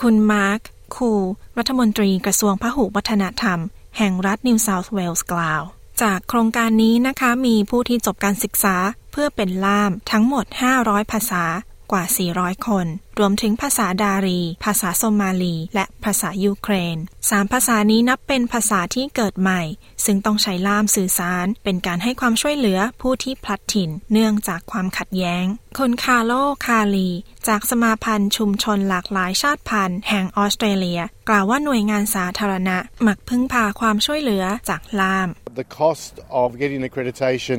[0.00, 0.60] คุณมาร์ค
[0.96, 1.12] คู
[1.58, 3.58] รัฐมนตรีกระทรวงพหุวัฒนธรรม
[3.98, 5.62] แห่งรัฐนิวเซาท์เวลส์กล่าว
[6.02, 8.76] จากโครงการนี้นะคะมีผู้ที่จบการศึกษา
[9.12, 10.44] เพื่อเป็นล่ามทั้งหมด
[10.78, 11.44] 500 ภาษา
[11.92, 12.04] กว่า
[12.36, 12.86] 400 คน
[13.18, 16.96] รวมถึงภาษาดารี ภาษาโซมาลี และภาษายูเครน
[17.30, 19.62] สามภาษานี้นับเป็นภาษาที่เกิดใหม่
[20.04, 25.44] ซึ่งต้องใช้ล่ามสื่อสาร เป็นการให้ความช่วยเหลือผู้ที่พลัดถิ่น เนื่องจากความขัดแย้ง
[25.78, 26.32] คุณคาโล
[26.66, 27.10] คาลี
[27.48, 35.28] จากสมาพันธ์ชุมชนหลากหลายชาติพันธุ์แห่งออสเตรเลีย กล่าวว่าหน่วยงานสาธารณะมักพึ่งพาความช่วยเหลือจากล่าม
[35.62, 37.58] The cost of getting accreditation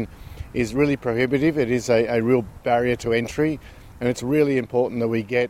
[0.62, 1.58] is really prohibitive.
[1.58, 3.60] It is a, a real barrier to entry.
[4.00, 5.50] And it's really important that we get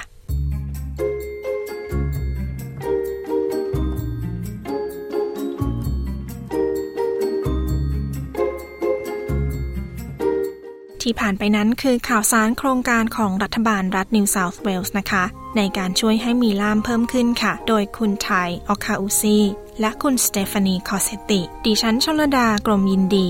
[11.05, 15.23] ที่ผ่านไปนั้นคือข่าวสารโครงการของรัฐบาลรัฐนิวเซาท์เวลส์นะคะ
[15.57, 19.37] ในการช่วยให้มีล่ามเพิ่มขึ้นค่ะ โดยคุณไทยออคาอุซี
[19.79, 23.27] และคุณสเตฟานีคอเซติ ดิฉันชลดากรมยินดี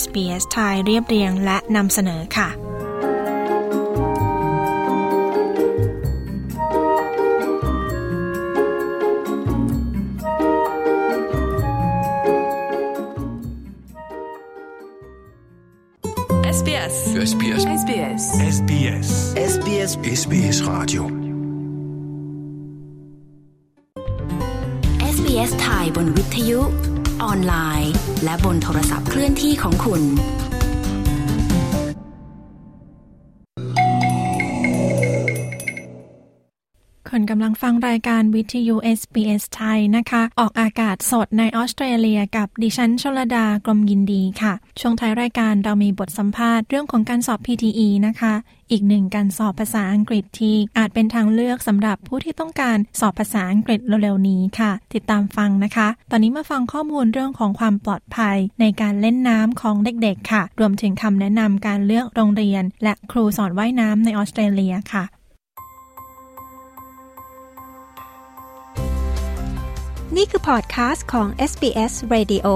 [0.00, 2.48] SBS ไทยเรียบเรียงและนำเสนอค่ะ
[16.86, 18.22] SBS SBS SBS
[18.56, 19.08] SBS
[19.52, 21.02] SBS SBS Radio
[25.14, 26.60] SBS ไทยบนวิทยุ
[27.24, 27.92] ออนไลน์
[28.24, 30.02] และบนโทรศัพท์เคลื่อนที่ของคุณ
[37.10, 48.34] คนกำลังฟังรายการวิทยุ SBS ไทยนะคะ ออกอากาศสดในออสเตรเลียกับดิฉันชลดากรมยินดีค่ะ ช่วงท้ายรายการเรามีบทสัมภาษณ์เรื่องของการสอบ PTE นะคะ
[48.70, 65.04] อีกหนึ่งการสอบภาษาอังกฤษที่อาจเป็นทางเลือกสำหรับผู้ที่ต้องการสอบภาษาอังกฤษเร็วๆนี้ค่ะ ติดตามฟังนะคะ ตอนนี้มาฟังข้อมูลเรื่องของความปลอดภัยในการเล่นน้ำของเด็กๆ ค่ะ รวมถึงคำแนะนำการเลือกโรงเรียน และครูสอนว่ายน้ำในออสเตรเลียค่ะ
[70.16, 72.48] นี่คือพอดคาสต์ของ SBS Radio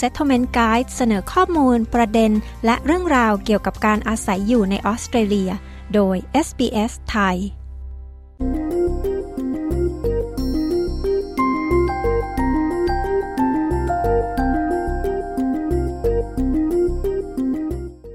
[0.00, 2.32] Settlement Guide เสนอข้อมูล ประเด็น
[2.64, 5.50] และเรื่องราวเกี่ยวกับการอาศัยอยู่ในออสเตรเลีย
[5.94, 7.36] โดย SBS ไทย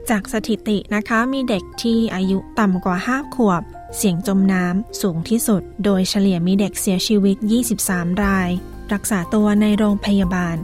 [0.09, 3.63] จากสถิตินะคะมีเด็กที่อายุต่ำกว่า 5 ขวบ
[3.97, 7.37] เสี่ยงจมน้ำสูงที่สุด โดยเฉลี่ยมีเด็กเสียชีวิต
[7.79, 8.49] 23 ราย
[8.93, 10.55] รักษาตัวในโรงพยาบาล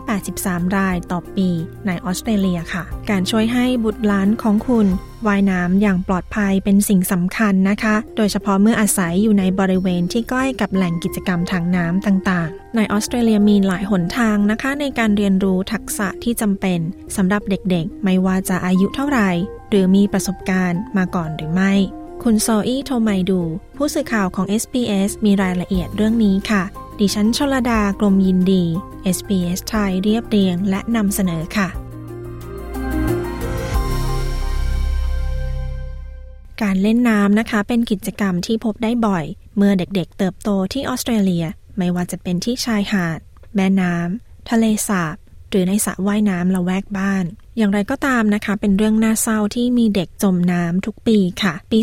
[0.00, 1.48] 183 รายต่อปี
[1.86, 4.86] ในออสเตรเลียค่ะ การช่วยให้บุตรหลานของคุณ
[5.26, 16.80] ว่ายน้ำอย่างปลอดภัยเป็นสิ่งสำคัญนะคะ โดยเฉพาะเมื่ออาศัยอยู่ในบริเวณที่ใกล้กับแหล่งกิจกรรมทางน้ำต่างๆ ในออสเตรเลียมีหลายหนทางนะคะ ในการเรียนรู้ทักษะที่จำเป็น
[17.16, 19.30] สำหรับเด็กๆ ไม่ว่าจะอายุเท่าไหร่
[19.70, 21.74] หรือมีประสบการณ์มาก่อนหรือไม่
[22.24, 23.40] คุณโซอี้โทไมดู
[23.76, 26.62] ผู้สื่อข่าวของ SBS มีรายละเอียดเรื่องนี้ค่ะ
[26.98, 28.64] ดิฉันชลดากรมยินดี
[29.16, 31.68] SBS ไทยเรียบเรียงและนำเสนอค่ะ
[36.62, 39.24] การเล่นน้ำนะคะ เป็นกิจกรรมที่พบได้บ่อย
[39.56, 41.44] เมื่อเด็กๆเติบโตที่ออสเตรเลีย
[41.78, 43.20] ไม่ว่าจะเป็นที่ชายหาด
[43.54, 45.16] แม่น้ำทะเลสาบ
[45.50, 47.24] หรือในสระว่ายน้ำละแวกบ้าน
[47.58, 51.78] อย่างไรก็ตามนะคะ เป็นเรื่องน่าเศร้าที่มีเด็กจมน้ำทุกปีค่ะ ปี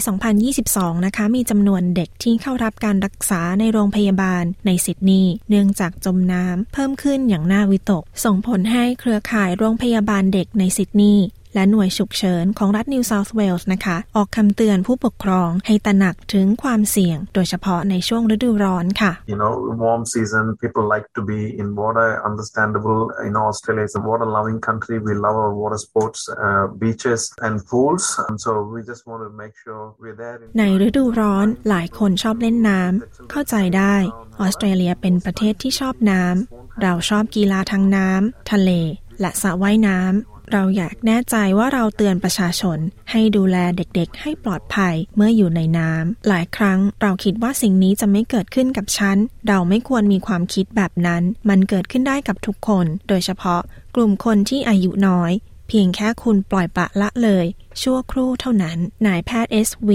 [0.52, 11.26] 2022 นะคะ มีจำนวนเด็กที่เข้ารับการรักษาในโรงพยาบาลในซิดนีย์เนื่องจากจมน้ำเพิ่มขึ้นอย่างน่าวิตก ส่งผลให้เครือข่ายโรงพยาบาลเด็กในซิดนีย์
[11.56, 19.54] และหน่วยฉุกเฉินของรัฐนิวเซาท์เวลส์นะคะ ออกคำเตือนผู้ปกครองให้ตระหนักถึงความเสี่ยง โดยเฉพาะในช่วงฤดูร้อนค่ะ You know,
[19.86, 22.08] warm season, people like to be in water.
[22.30, 23.02] Understandable.
[23.28, 24.96] You know, Australia is a water-loving country.
[25.08, 28.04] We love our water sports, uh, beaches and pools.
[28.28, 30.38] And so we just want to make sure we're there.
[30.44, 33.96] In ในฤดูร้อนหลายคนชอบเล่นน้ำเข้าใจได้
[34.40, 38.72] ออสเตรเลียเป็นประเทศที่ชอบน้ำเราชอบกีฬาทางน้ำทะเล
[39.20, 42.78] และสระว่ายน้ำ เราอยากแน่ใจว่าเราเตือนประชาชน
[43.12, 53.62] ให้ดูแลเด็กๆ ให้ปลอดภัยเมื่ออยู่ในน้ำหลายครั้งเราคิดว่าสิ่งนี้จะไม่เกิดขึ้นกับฉัน เราไม่ควรมีความคิดแบบนั้น มันเกิดขึ้นได้กับทุกคน โดยเฉพาะ
[53.96, 55.32] กลุ่มคนที่อายุน้อย
[55.68, 57.46] เพียงแค่คุณปล่อยปละละเลย
[57.82, 58.78] ชั่วครู่เท่านั้น
[59.08, 59.90] นายแพทย์ SV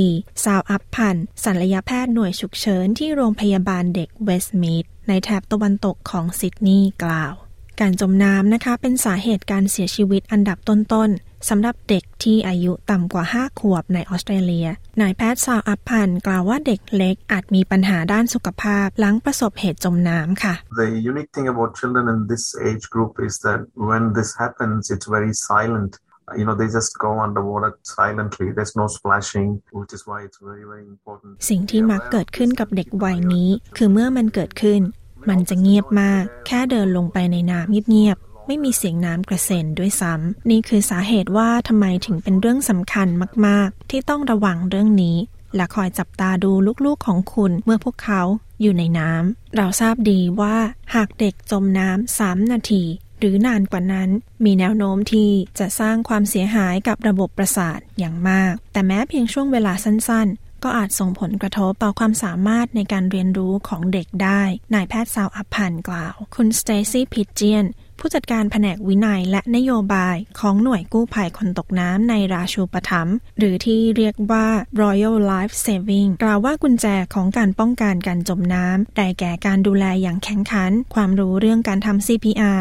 [0.44, 7.34] ซาวอัพพันธ์ศัลยแพทย์หน่วยฉุกเฉินที่โรงพยาบาลเด็กเวสต์มีดในแถบตะวันตกของซิดนีย์กล่าว
[7.80, 14.68] การจมน้ำนะคะ เป็นสาเหตุการเสียชีวิตอันดับต้นๆสำหรับเด็กที่อายุต่ำกว่า 5 ขวบในออสเตรเลีย
[15.00, 24.80] นายแพทย์ซาวอัพพันธ์กล่าวว่าเด็กเล็กอาจมีปัญหาด้านสุขภาพหลังประสบเหตุจมน้ำค่ะ The unique thing about children in this age group is that when this happens,
[24.92, 25.92] it's very silent.
[26.40, 28.46] You know, they just go underwater silently.
[28.56, 31.30] There's no splashing, which is why it's very, very important.
[31.50, 34.80] สิ่งที่มักเกิดขึ้นกับเด็กวัยนี้ คือเมื่อมันเกิดขึ้น
[35.28, 43.08] มันจะเงียบมาก แค่เดินลงไปในน้ำเงียบๆ ไม่มีเสียงน้ำกระเซ็นด้วยซ้ำ นี่คือสาเหตุว่าทำไมถึงเป็นเรื่องสำคัญ
[43.46, 45.16] มากๆ ที่ต้องระวังเรื่องนี้
[45.56, 46.52] และคอยจับตาดู
[46.84, 48.22] ลูกๆของคุณเมื่อพวกเขา
[48.60, 50.56] อยู่ในน้ำ เราทราบดีว่า
[50.94, 52.84] หากเด็กจมน้ำสามนาที
[53.18, 54.08] หรือนานกว่านั้น
[54.44, 64.42] มีแนวโน้มที่จะสร้างความเสียหายกับระบบประสาทอย่างมาก แต่แม้เพียงช่วงเวลาสั้นๆ ก็อาจส่งผลกระทบต่อความสามารถในการเรียนรู้ของเด็กได้
[64.74, 67.66] นายแพทย์สาวอัพพันกล่าว คุณสเตซี่พิ g เจียน
[67.98, 74.46] ผู้จัดการแผนกวิจัยและนโยบายของหน่วยกู้ภัยคนตกน้ำในราชูปถัมภ์หรือที่เรียกว่า
[74.80, 82.60] Royal Life Saving กล่าวว่ากุญแจของการป้องกันการจมน้ำได้แก่การดูแลอย่างแข็งขัน ความรู้เรื่องการทำ CPR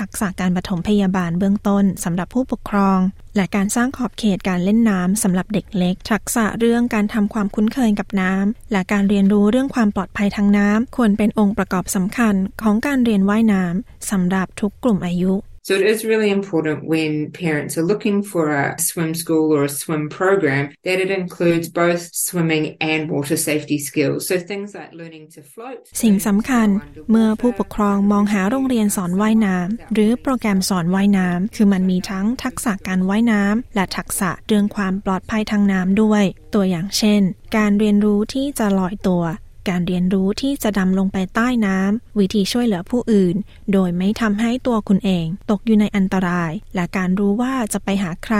[0.00, 2.98] ทักษะการปฐมพยาบาลเบื้องต้นสำหรับผู้ปกครอง
[3.36, 15.34] และการสร้างขอบเขตการเล่นน้ำสำหรับเด็กเล็ก ทักษะเรื่องการทำความคุ้นเคยกับน้ำและการเรียนรู้เรื่องความปลอดภัยทางน้ำควรเป็นองค์ประกอบสำคัญของการเรียนว่ายน้ำสำหรับทุกกลุ่มอายุ
[15.66, 19.68] So it is really important when parents are looking for a swim school or a
[19.68, 24.28] swim program that it includes both swimming and water safety skills.
[24.28, 25.80] So things like learning to float.
[26.02, 26.68] สิ่งสำคัญ
[27.10, 36.22] เมื่อผู้ปกครองมองหาโรงเรียนสอนว่ายน้ำหรือโปรแกรมสอนว่ายน้ำคือมันมีทั้งทักษะการว่ายน้ำและทักษะเรื่องความปลอดภัยทางน้ำด้วย
[36.54, 37.22] ตัวอย่างเช่น
[37.56, 39.22] การเรียนรู้ที่จะลอยตัว
[39.68, 43.36] การเรียนรู้ที่จะดำลงไปใต้น้ำ วิธีช่วยเหลือผู้อื่น
[43.72, 48.38] โดยไม่ทำให้ตัวคุณเอง ตกอยู่ในอันตราย และการรู้ว่าจะไปหาใคร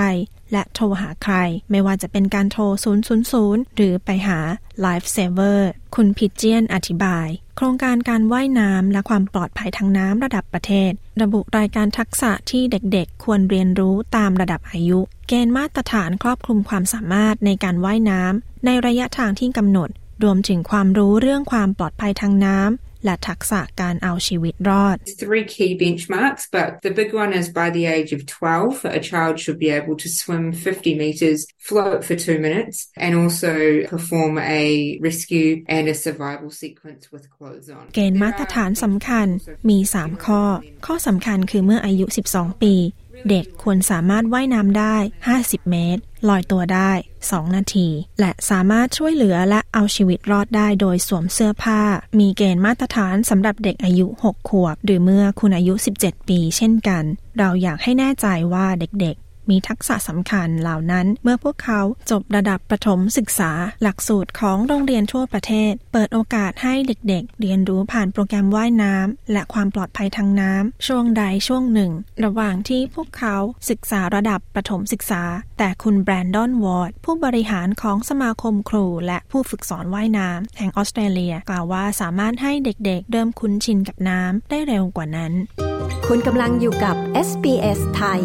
[0.52, 1.34] และโทรหาใคร
[1.70, 2.62] ไม่ว่าจะเป็นการโทร
[3.22, 4.38] 000 หรือไปหา
[4.84, 5.60] Life Saver
[5.94, 19.88] คุณพิเจียนอธิบาย โครงการการว่ายน้ำและความปลอดภัยทางน้ำระดับประเทศ ระบุรายการทักษะที่เด็กๆ ควรเรียนรู้ตามระดับอายุ เกณฑ์มาตรฐานครอบคลุมความสามารถในการว่ายน้ำในระยะทางที่กำหนด
[20.22, 29.00] รวมถึงความรู้เรื่องความปลอดภัยทางน้ำและทักษะการเอาชีวิตรอด Three key benchmarks, but the big one is by the age of 12, a
[29.11, 33.52] child should be able to swim 50 meters, float for two minutes, and also
[33.94, 34.64] perform a
[35.09, 37.85] rescue and a survival sequence with clothes on.
[37.94, 39.26] เกณฑ์มาตรฐานสำคัญ
[39.68, 40.42] มี 3 ข้อ
[40.87, 42.74] ข้อสำคัญคือเมื่ออายุ 12 ปี
[43.31, 44.96] เด็กควรสามารถว่ายน้ำได้
[45.35, 46.90] 50 เมตร ลอยตัวได้
[47.24, 47.88] 2 นาที
[48.20, 51.81] และสามารถช่วยเหลือและเอาชีวิตรอดได้โดยสวมเสื้อผ้า
[52.18, 57.05] มีเกณฑ์มาตรฐานสำหรับเด็กอายุ 6 ขวบ หรือเมื่อคุณอายุ 17 ปีเช่นกัน
[57.38, 61.80] เราอยากให้แน่ใจว่าเด็กๆ มีทักษะสำคัญเหล่านั้นเมื่อพวกเขา
[62.11, 71.92] จบระดับประถมศึกษา หลักสูตรของโรงเรียนทั่วประเทศ เปิดโอกาสให้เด็กๆ เรียนรู้ผ่านโปรแกรมว่ายน้ำและความปลอดภัยทางน้ำช่วงใดช่วงหนึ่ง
[72.24, 73.37] ระหว่างที่พวกเขา
[73.70, 75.22] ศึกษาระดับประถมศึกษา
[75.59, 85.32] แต่คุณแบรนดอนวอร์ดผู้บริหารของสมาคมครู และผู้ฝึกสอนว่ายน้ำแห่งออสเตรเลียกล่าวว่าสามารถให้เด็กๆ เริ่มคุ้นชินกับน้ำได้เร็วกว่านั้น
[86.06, 86.96] คุณกำลังอยู่กับ
[87.28, 88.22] SBS ไทย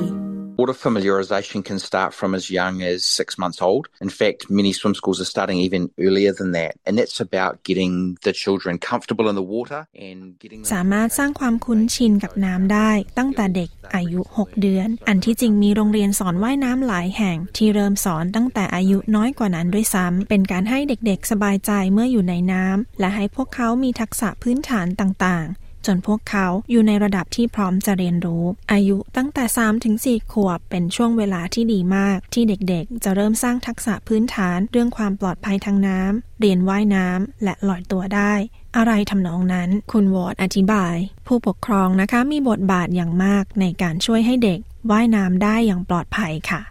[0.61, 3.83] Water familiarisation can start from as young as six months old.
[3.99, 6.73] In fact, many swim schools are starting even earlier than that.
[6.85, 7.93] And that's about getting
[8.25, 28.43] the children comfortable in the water and getting สามารถสร้างความคุ้นชินกับน้ำได้ ตั้งแต่เด็กอายุ 6 เดือน อันที่จริงมีโรงเรียนสอนว่ายน้ำหลายแห่ง ที่เริ่มสอนตั้งแต่อายุน้อยกว่านั้นด้วยซ้ำเป็นการให้เด็กๆสบายใจเมื่ออยู่ในน้ำและให้พวกเขามีทักษะพื้นฐานต่างๆ จนพวกเขาอยู่ในระดับที่พร้อมจะเรียนรู้
[28.71, 38.33] อายุตั้งแต่ 3 ถึง 4 ขวบเป็นช่วงเวลาที่ดีมาก ที่เด็กๆ จะเริ่มสร้างทักษะพื้นฐานเรื่องความปลอดภัยทางน้ำเรียนว่ายน้ำและลอยตัวได้
[38.77, 40.95] อะไรทำนองนั้น คุณวอร์ดอธิบาย
[41.27, 44.59] ผู้ปกครองนะคะมีบทบาทอย่างมากในการช่วยให้เด็ก
[44.91, 46.61] ว่ายน้ำได้อย่างปลอดภัยค่ะ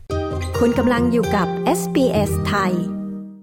[0.59, 1.46] คุณกำลังอยู่กับ
[1.79, 2.75] SBS ไทย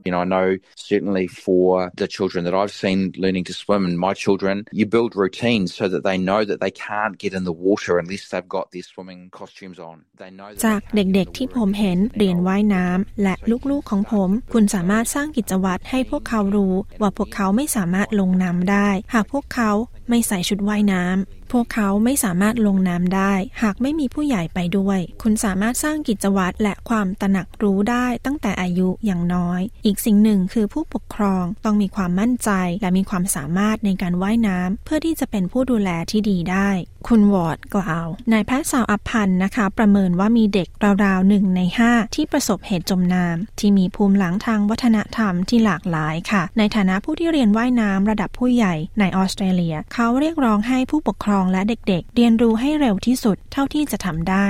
[0.08, 0.50] You know, I know
[0.90, 5.12] certainly for the children that I've seen learning to swim and my children, you build
[5.24, 8.66] routines so that they know that they can't get in the water unless they've got
[8.72, 9.96] their swimming costumes on.
[10.22, 13.36] They know จากเด็กๆที่ผมเห็นเรียนว่ายน้ำและ
[13.70, 19.72] ลูกๆของผม คุณสามารถสร้างกิจวัตรให้พวกเขารู้ ว่าพวกเขาไม่สามารถลงน้ำได้ หากพวกเขา
[20.10, 32.50] ไม่ใส่ชุดว่ายน้ำ พวกเขาไม่สามารถลงน้ำได้ หากไม่มีผู้ใหญ่ไปด้วย คุณสามารถสร้างกิจวัตรและความตระหนักรู้ได้ตั้งแต่อายุอย่างน้อย อีกสิ่งหนึ่งคือผู้ปกครองต้องมีความมั่นใจ
[32.82, 36.70] และมีความสามารถในการว่ายน้ำเพื่อที่จะเป็นผู้ดูแลที่ดีได้
[37.12, 40.68] คุณวอร์ดกล่าวนายแพทย์สาวอัพพันธ์นะคะ ประเมินว่ามีเด็ก
[41.06, 54.48] ราวๆหนึ่งใน 5 ที่ประสบเหตุจมน้ำที่มีภูมิหลังทางวัฒนธรรมที่หลากหลายค่ะ ในฐานะผู้ที่เรียนว่ายน้ำระดับผู้ใหญ่ในออสเตรเลีย เขาเรียกร้องให้ผู้ปกครองและเด็กๆ เรียนรู้ให้เร็วที่สุดเท่าที่จะทำได้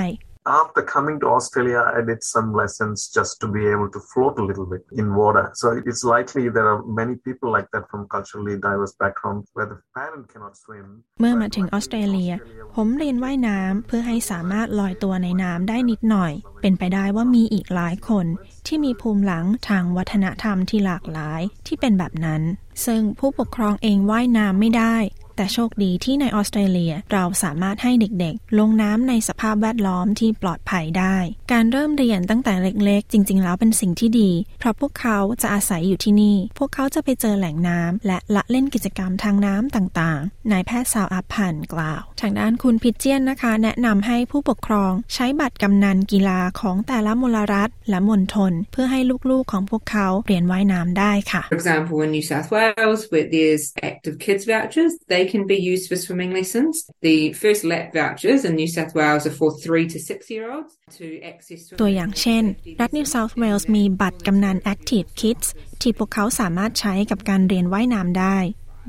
[0.48, 4.44] After coming to Australia, I did some lessons just to be able to float a
[4.50, 5.52] little bit in water.
[5.56, 9.78] So it's likely there are many people like that from culturally diverse backgrounds where the
[9.94, 10.88] parent cannot swim.
[11.20, 12.32] เมื่อมาถึงออสเตรเลีย
[12.76, 18.26] ผมเรียนว่ายน้ำเพื่อให้สามารถลอยตัวในน้ำได้นิดหน่อย เป็นไปได้ว่ามีอีกหลายคน
[18.68, 22.42] ที่มีภูมิหลังทางวัฒนธรรมที่หลากหลายที่เป็นแบบนั้น
[22.86, 24.98] ซึ่งผู้ปกครองเองว่ายน้ำไม่ได้
[25.38, 31.18] แต่โชคดีที่ในออสเตรเลียเราสามารถให้เด็กๆ ลงน้ำในสภาพแวดล้อมที่ปลอดภัยได้
[31.52, 53.02] การเริ่มเรียนตั้งแต่เล็กๆ จริง ๆ แล้วเป็นสิ่งที่ดี เพราะพวกเขาจะอาศัยอยู่ที่นี่ พวกเขาจะไปเจอแหล่งน้ำและละเล่นกิจกรรมทางน้ำต่างๆ นายแพทย์สาวอัพพันธ์กล่าว ทางด้านคุณพิเจียนนะคะ แนะนำให้ผู้ปกครองใช้บัตรกำนันกีฬาของแต่ละมลรัฐและมณฑลเพื่อให้ลูกๆของพวกเขาเรียนว่ายน้ำได้ค่ะ For example, in New South Wales,
[53.12, 56.74] where there's active kids vouchers, they can be used for swimming lessons.
[57.10, 60.74] The first lap vouchers in New South Wales are for three to six year olds
[60.98, 62.44] to access ตัวอย่างเช่น
[62.82, 65.48] รัฐ New South Wales มีบัตรกำนัน Active Kids
[65.82, 68.38] ที่พวกเขาสามารถใช้กับการเรียนว่ายน้ำได้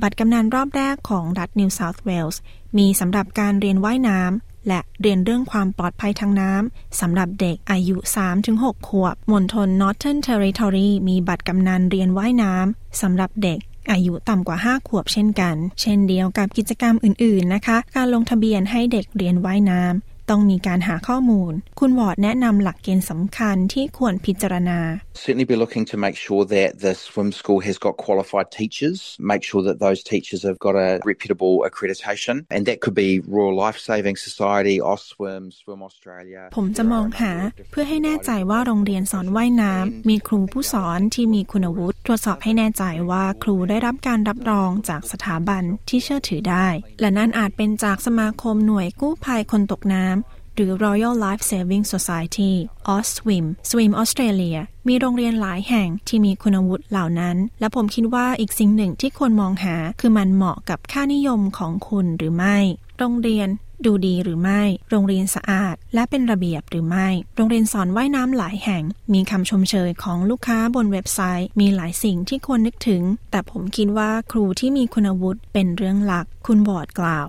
[0.03, 2.37] บัตรกำนันรอบแรกของรัฐ New South Wales
[2.79, 7.97] มีสำหรับการเรียนว่ายน้ำและเรียนเรื่องความปลอดภัยทางน้ำสำหรับเด็กอายุ
[8.43, 13.61] 3-6 ขวบมณฑล Northern Territory มีบัตรกำนันเรียนว่ายน้ำสำหรับเด็ก
[13.91, 24.81] อายุต่ำกว่า 5 ขวบเช่นกัน เช่นเดียวกับกิจกรรมอื่นๆนะคะ การลงทะเบียนให้เด็กเรียนว่ายน้ำ ต้องมีการหาข้อมูล คุณวอร์ดแนะนำหลักเกณฑ์สำคัญที่ควรพิจารณา
[25.25, 28.99] Certainly be looking to make sure that the swim school has got qualified teachers,
[29.33, 33.57] make sure that those teachers have got a reputable accreditation, and that could be Royal
[33.65, 36.43] Life Saving Society, OSWIM, Swim Australia.
[36.57, 37.33] ผมจะมองหา
[37.71, 46.67] เพื่อให้แน่ใจว่าโรงเรียนสอนว่ายน้ำมีครูผู้สอนที่มีคุณวุฒิตรวจสอบให้แน่ใจว่าครูได้รับการรับรองจากสถาบันที่เชื่อถือได้
[47.01, 50.18] และนั่นอาจเป็นจากสมาคมหน่วยกู้ภัยคนตกน้ำ
[50.59, 52.53] หรือ Royal Life Saving Society
[52.95, 62.57] OSWIM Swim Australia มีโรงเรียนหลายแห่งที่มีคุณวุฒิเหล่านั้น และผมคิดว่าอีกสิ่งหนึ่งที่ควรมองหาคือมันเหมาะกับค่านิยมของคุณหรือไม่
[62.99, 63.49] โรงเรียน
[63.87, 68.83] ดูดีหรือไม่ โรงเรียนสะอาด และเป็นระเบียบหรือไม่ โรงเรียนสอนว่ายน้ำหลายแห่ง
[69.13, 77.29] มีคำชมเชยของลูกค้าบนเว็บไซต์ มีหลายสิ่งที่ควรนึกถึง แต่ผมคิดว่าครูที่มีคุณวุฒิเป็นเรื่องหลัก คุณบอร์ดกล่าว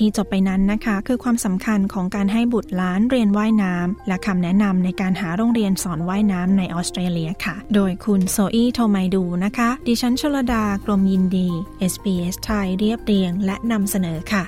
[0.00, 11.48] ที่จบไปนั้นนะคะ คือความสำคัญของการให้บุตรล้านเรียนว่ายน้ำและคำแนะนำในการหาโรงเรียนสอนว่ายน้ำในออสเตรเลียค่ะ โดยคุณโซอี้โทไมดูนะคะ ดิฉันชลดากรมยินดี
[11.92, 14.44] SBS ไทยเรียบเรียง และนำเสนอค่ะ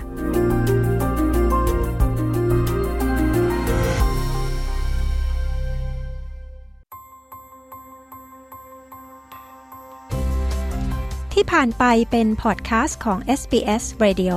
[11.32, 14.34] ที่ผ่านไปเป็นพอดแคสต์ของ SBS Radio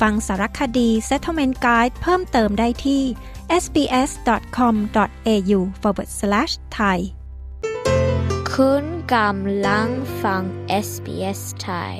[0.00, 3.02] ฟังสารคดี Settlement Guide เพิ่มเติมได้ที่
[3.62, 6.98] sbs.com.au forward slash thai
[8.52, 8.84] คุณ
[9.14, 9.88] กำลัง
[10.22, 10.42] ฟัง
[10.86, 11.94] SBS Thai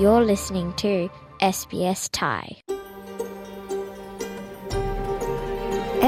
[0.00, 0.92] You're listening to
[1.56, 2.44] SBS Thai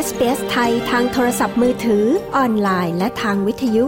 [0.06, 2.04] SBS ไทยทางโทรศัพท์มือถือ
[2.36, 3.86] ออนไลน์ และทางวิทยุ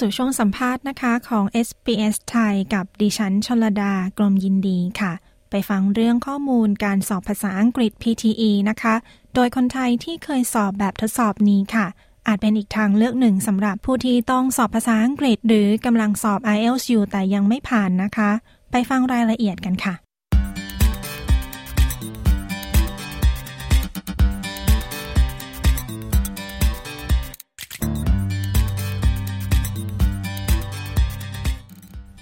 [0.00, 5.12] สู่ช่วงสัมภาษณ์นะคะของ SBS ไทยกับดิฉันชลดากรมยินดีค่ะ
[5.50, 8.94] ไปฟังเรื่องข้อมูลการสอบภาษาอังกฤษ PTE นะคะ
[9.34, 11.86] โดยคนไทยที่เคยสอบแบบทดสอบนี้ค่ะ
[12.26, 18.30] อาจเป็นอีกทางเลือกหนึ่งสำหรับผู้ที่ต้องสอบภาษาอังกฤษ หรือกำลังสอบ IELTS อยู่แต่ยังไม่ผ่านนะคะ
[18.70, 20.05] ไปฟังรายละเอียดกันค่ะ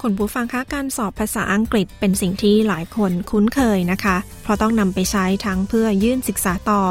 [0.09, 6.83] คุณผู้ฟังคะการสอบภาษาอังกฤษเป็นสิ่งที่หลายคนคุ้นเคยนะคะ เพราะต้องนำไปใช้ทั้งเพื่อยื่นศึกษาต่อ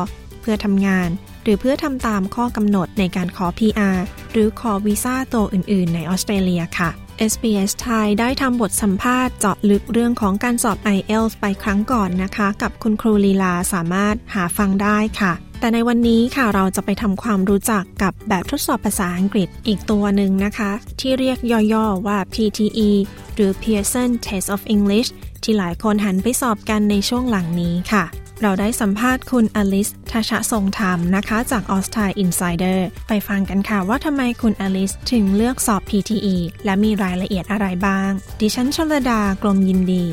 [0.42, 1.10] เพื่อทำงาน
[1.44, 3.98] หรือเพื่อทำตามข้อกำหนดในการขอ PR
[4.32, 6.90] หรือขอวีซ่าตัวอื่น ๆ ในออสเตรเลียค่ะ
[7.32, 15.34] SBS ไทยได้ทำบทสัมภาษณ์เจาะลึกเรื่องของการสอบ IELTS ไปครั้งก่อนนะคะ กับคุณครูลีลาสามารถหาฟังได้ค่ะ
[15.64, 21.40] แต่ในวันนี้ค่ะเราจะไปทำความรู้จักกับแบบทดสอบภาษาอังกฤษอีกตัวหนึ่งนะคะ ที่เรียก
[21.74, 22.90] ย่อๆว่า PTE
[23.36, 25.10] หรือ Pearson Test of English
[25.44, 28.04] ที่หลายคนหันไปสอบกันในช่วงหลังนี้ค่ะ
[28.42, 36.36] เราได้สัมภาษณ์คุณอลิสทัชะทรงธรรมนะคะ จาก AusThai Insider ไปฟังกันค่ะว่าทำไมคุณอลิสถึงเลือกสอบ PTE
[36.66, 38.10] และมีรายละเอียดอะไรบ้าง
[38.42, 40.04] ดิฉันชลดากรมยินดี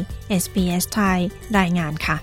[0.43, 1.19] SBS ไทย
[1.59, 2.19] รายงานค่ะ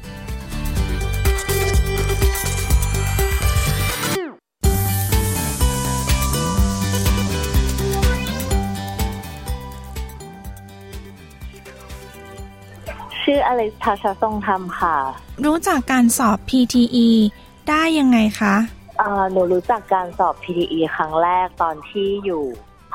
[13.45, 14.95] ออลิสทาชาทรงธรรมค่ะ
[15.45, 17.07] รู้จักการสอบ PTE
[17.69, 18.55] ได้ยังไงคะ
[19.31, 22.43] หนูรู้จักการสอบ PTE ครั้งแรกตอนที่อยู่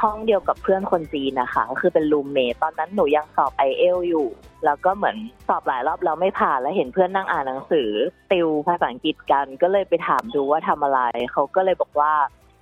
[0.02, 4.26] ห้องเดียวกับเพื่อนคนจีนนะคะคือเป็นรูมเมทตอนนั้นหนูยังสอบไอเอลอยู่
[4.64, 5.16] แล้วก็เหมือน
[5.48, 7.90] สอบหลายรอบแล้วไม่ผ่านแล้วเห็นเพื่อนนั่งอ่านหนังสือ
[8.32, 11.00] ติวภาษาอังกฤษกันก็เลยไปถามดูว่าทำอะไร
[11.32, 12.12] เขาก็เลยบอกว่า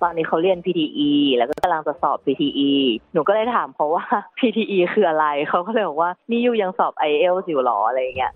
[0.03, 2.71] ตอนนี้เขาเรียน PTE แล้วก็กำลังจะสอบ PTE
[3.13, 4.05] หนูก็เลยถามเขาว่า
[4.39, 8.33] PTE คืออะไร เขาก็เลยบอกว่านี่ยูยังสอบ IELTS อยู่หรออะไรเงี้ย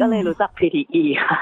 [0.00, 1.40] ก็เลยรู้จัก PTE ค่ะ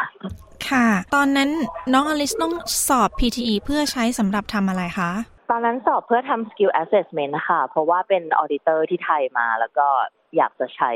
[0.71, 1.51] ค่ะ ตอนนั้น
[1.93, 2.55] น้องอลิสต้อง
[2.89, 5.11] สอบ PTE เพื่อใช้สำหรับทำอะไรคะ
[5.51, 9.89] ตอนนั้นสอบเพื่อทำ skill assessment นะคะเพราะว่าเป็นออเดเตอร์ที่ไทยมาแล้วก็
[10.37, 10.93] อยากจะใช้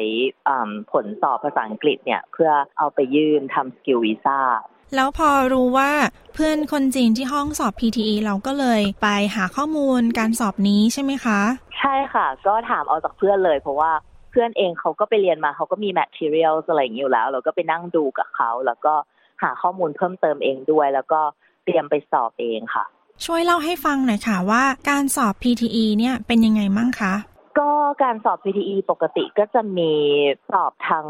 [0.92, 4.40] ผลสอบภาษาอังกฤษเนี่ย เพื่อเอาไปยื่นทำ skill visa
[4.94, 5.90] แล้วพอรู้ว่า
[6.34, 11.40] เพื่อนคนจีนที่ห้องสอบ PTE เราก็เลยไปหาข้อมูลการสอบนี้ใช่ไหมคะ
[11.78, 13.90] ใช่ค่ะ ก็ถามเอาจากเพื่อนเลย เพราะว่า
[14.30, 18.94] เพื่อนๆเองเขาก็ไปเรียนมาเขาก็มี material อะไรอย่างนี้อยู่แล้ว เราก็ไปนั่งดูกับเขา แล้วก็
[19.42, 21.20] หาข้อมูลเพิ่มเติมเองด้วย แล้วก็
[21.64, 22.84] เตรียมไปสอบเองค่ะ
[23.24, 27.14] ช่วยเล่าให้ฟังหน่อยค่ะว่าการสอบ PTE เนี่ยเป็นยังไงมั่งคะ
[27.58, 27.70] ก็
[28.02, 29.92] การสอบ PTE ปกติก็จะมี
[30.52, 31.08] สอบทั้ง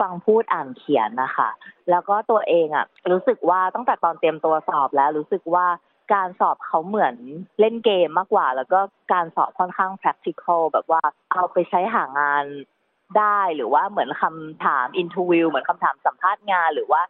[0.00, 1.48] ฟังพูดอ่านเขียนนะคะ
[1.90, 5.66] แล้วก็ตัวเองอะรู้สึกว่าตั้งแต่ตอนเตรียมตัวสอบแล้วรู้สึกว่า
[6.14, 7.16] การสอบเขาเหมือน
[7.60, 8.80] เล่นเกมมากกว่า แล้วก็
[9.12, 12.44] การสอบค่อนข้าง practical แบบว่าเอาไปใช้หางาน
[13.18, 17.02] ได้หรือว่าเหมือนคำถาม interview เหมือนคำถามสัมภาษณ์งาน หรือว่า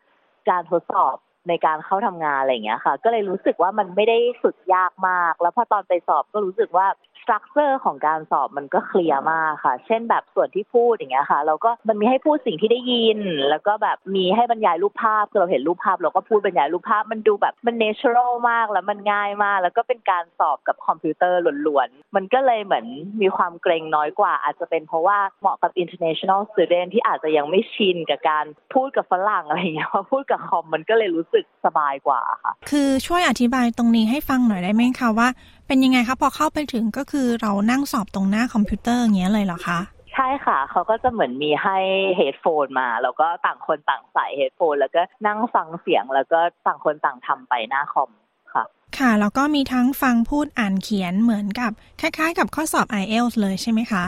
[0.50, 1.16] การทดสอบ
[1.48, 6.86] ในการเข้าทำงานอะไรอย่างเงี้ยค่ะ ก็เลยรู้สึกว่ามันไม่ได้ฝึกยากมาก แล้วพอตอนไปสอบก็รู้สึกว่า
[7.24, 13.18] สตรัคเจอร์ของการสอบมันก็เคลียร์มากค่ะ เช่นแบบส่วนที่พูดอย่างเงี้ยค่ะ เราก็มันมีให้พูดสิ่งที่ได้ยิน
[13.50, 22.86] แล้วก็แบบมีให้บรรยายรูปภาพคือเราเห็นรูปภาพ เราก็พูดบรรยายรูปภาพมันดูแบบมัน natural มากแล้วมันง่ายมาก แล้วก็เป็นการสอบกับคอมพิวเตอร์ล้วนๆ มันก็เลยเหมือน
[23.22, 28.44] มีความเกร็งน้อยกว่า อาจจะเป็นเพราะว่าเหมาะกับ international student ที่อาจจะยังไม่ชินกับการ
[28.74, 35.28] พูดกับฝรั่งอะไรอย่างเงี้ยพอพูดกับคอมมันก็เลยรู้สึกสบายกว่าค่ะ คือช่วยอธิบายตรงนี้ให้ฟังหน่อยได้ไหมคะว่า
[35.66, 39.80] เป็นยังไงคะพอเข้าไปถึงก็คือเรานั่งสอบตรงหน้าคอมพิวเตอร์อย่างเงี้ยเลยเหรอคะ
[40.14, 41.78] ใช่ค่ะ เขาก็จะเหมือนมีให้
[42.16, 48.10] headphone มา แล้วก็ต่างคนต่างใส่ headphone แล้วก็นั่งฟังเสียงแล้วก็ต่างคนต่างทำไปหน้าคอม
[48.54, 48.64] ค่ะ
[48.98, 54.04] ค่ะ แล้วก็มีทั้งฟังพูดอ่านเขียนเหมือนกับ คล้ายๆ กับข้อสอบ IELTS เลยใช่ไหมคะ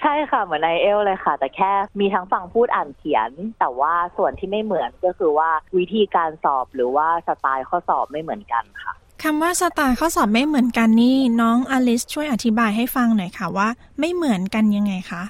[0.00, 3.30] ใช่ค่ะ เหมือน IELTS เลยค่ะ แต่แค่มีทั้งฟังพูดอ่านเขียน
[3.60, 8.94] แต่ว่าส่วนที่ไม่เหมือนก็คือว่าวิธีการสอบหรือว่าสไตล์ข้อสอบไม่เหมือนกันค่ะ
[9.28, 13.68] คำว่าสไตล์ข้อสอบไม่เหมือนกันนี่น้องอลิสช่วยอธิบายให้ฟังหน่อยค่ะว่า
[13.98, 15.22] ไม่เหมือนกันยังไงคะ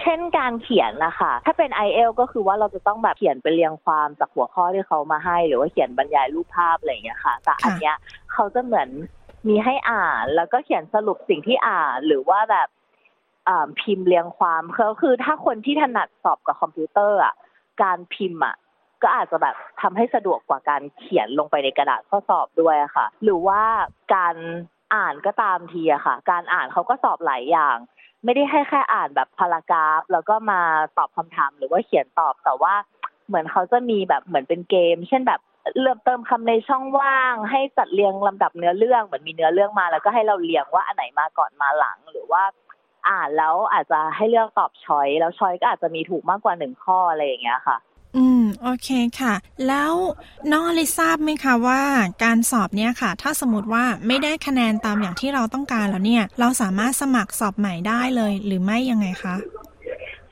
[0.00, 7.96] เช่นการเขียนนะคะถ้าเป็น i อเอลก็คือว่าเราจะต้องแบบเขียนไปเรียงความจากหัวข้อที่เขามาให้ หรือว่าเขียนบรรยายรูปภาพอะไรอย่างเงี้ยค่ะ แต่อันเนี้ย
[8.32, 8.88] เขาจะเหมือน
[9.48, 12.68] มีให้อ่าน แล้วก็เขียนสรุปสิ่งที่อ่านหรือว่าแบบ
[13.80, 17.34] พิมพ์เรียงความคือคือถ้าคนที่ถนัดสอบกับคอมพิวเตอร์อะ
[17.82, 18.56] การพิมพ์อะ
[19.02, 23.62] ก็อาจจะแบบทำให้สะดวกกว่าการเขียนลงไปในกระดาษข้อสอบด้วยค่ะ หรือว่า
[24.14, 24.36] การ
[24.94, 27.76] อ่านก็ตามทีอะค่ะ การอ่านเขาก็สอบหลายอย่าง
[28.24, 30.60] ไม่ได้ให้แค่อ่านแบบพารากราฟ แล้วก็มา
[30.98, 32.74] ตอบคำถามหรือว่าเขียนตอบแต่ว่า
[33.26, 35.40] เหมือนเขาจะมีแบบเหมือนเป็นเกม เช่นแบบ
[35.80, 42.42] เริ่มเติมคำในช่องว่าง ให้จัดเรียงลำดับเนื้อเรื่องเหมือนมีเนื้อเรื่องมา แล้วก็ให้เราเรียงว่าอันไหนมาก่อนมาหลังหรือว่า
[43.08, 47.76] อ่านแล้วอาจจะให้เลือกตอบช้อยแล้วช้อยก็อาจจะมีถูกมากกว่าหนึ่งข้ออะไรอย่างเงี้ยค่ะ
[48.16, 48.88] อืม โอเค
[49.20, 49.34] ค่ะ
[49.68, 49.92] แล้ว
[50.50, 51.82] น้องอลิทราบไหมคะว่า
[52.24, 59.36] การสอบเนี่ยค่ะ ถ้าสมมติว่าไม่ได้คะแนนตามอย่างที่เราต้องการแล้วเนี่ย เราสามารถสมัครสอบใหม่ได้เลย หรือไม่ยังไงคะ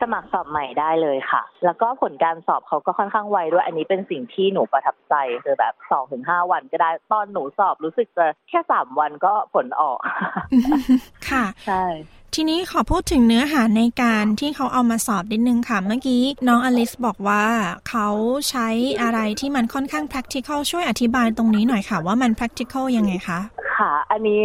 [0.01, 5.14] สมัครสอบใหม่ได้เลยค่ะ แล้วก็ผลการสอบเขาก็ค่อนข้างไวด้วย อันนี้เป็นสิ่งที่หนูประทับใจ
[5.45, 9.99] คือแบบสองถึงห้าวันก็ได้ ตอนหนูสอบรู้สึกจะแค่สามวันก็ผลออก
[11.31, 11.85] ค่ะ ใช่
[12.39, 17.45] ทีนี้ขอพูดถึงเนื้อหาในการที่เขาเอามาสอบนิดนึงค่ะ เมื่อกี้น้องอลิสบอกว่า
[17.89, 18.09] เขา
[18.51, 18.68] ใช้
[19.03, 23.41] อะไรที่มันค่อนข้าง practical ช่วยอธิบายตรงนี้หน่อยค่ะ ว่ามัน practical ยังไงคะ
[23.76, 24.43] ค่ะ อันนี้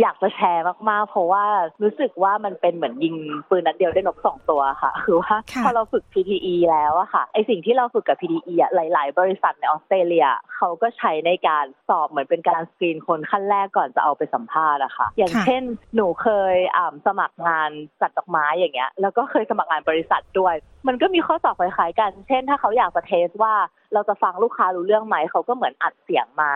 [0.00, 1.44] อยากจะแชร์มากๆ เพราะว่า
[1.82, 3.16] รู้สึกว่ามันเป็นเหมือนยิง
[3.48, 5.34] ปืนนัดเดียวได้นกสองตัวค่ะ คือว่า
[5.64, 10.26] พอเราฝึก PTE แล้วอะค่ะไอสิ่งที่เราฝึกกับ PTE อะหลาย ๆ บริษัทในออสเตรเลีย
[10.56, 15.62] เขาก็ใช้ในการสอบเหมือนเป็นการสกรีนคนขั้นแรกก่อนจะเอาไปสัมภาษณ์อะค่ะ อย่างเช่น
[15.94, 17.70] หนูเคยอ่าสมัครงาน
[18.00, 20.54] จัดดอกไม้อย่างเงี้ย แล้วก็เคยสมัครงานบริษัทด้วย
[20.86, 23.54] มันก็มีข้อสอบคล้ายๆกัน เช่น ถ้าเขาอยากจะ test ว่า
[23.94, 26.52] เราจะฟังลูกค้ารู้เรื่องไหมเขาก็เหมือนอัดเสียงมา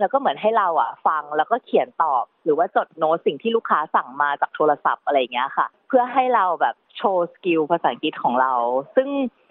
[0.00, 8.52] แล้วก็เหมือนให้เราอะ ฟังแล้วก็เขียนตอบ หรือว่าจดโน้ตสิ่งที่ลูกค้าสั่งมาจากโทรศัพท์อะไรเงี้ยค่ะ เพื่อให้เราแบบโชว์ skill ภาษาอังกฤษของเรา
[8.96, 9.08] ซึ่ง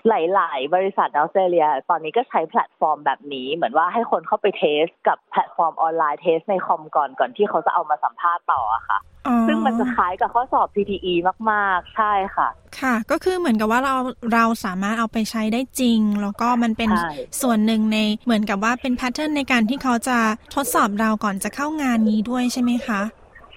[0.07, 8.99] หลาย ๆ บริษัทในออสเตรเลีย ตอนนี้ก็ใช้แพลตฟอร์มแบบนี้เหมือนว่าให้คนเข้าไป test กับแพลตฟอร์มออนไลน์ test ในคอมก่อนก่อนที่เขาจะเอามาสัมภาษณ์ต่ออะค่ะ
[9.47, 11.13] ซึ่งมันจะคล้ายกับข้อสอบ PTE
[11.51, 12.47] มาก ๆ ใช่ค่ะ
[12.79, 13.95] ค่ะ ก็คือเหมือนกับว่าเรา
[14.33, 20.17] เราสามารถเอาไปใช้ได้จริง แล้วก็มันเป็นใช่ส่วนหนึ่งในเหมือนกับว่าเป็น pattern ในการที่เขาจะ
[20.55, 23.01] ทดสอบเราก่อนจะเข้างานนี้ด้วยใช่ไหมคะ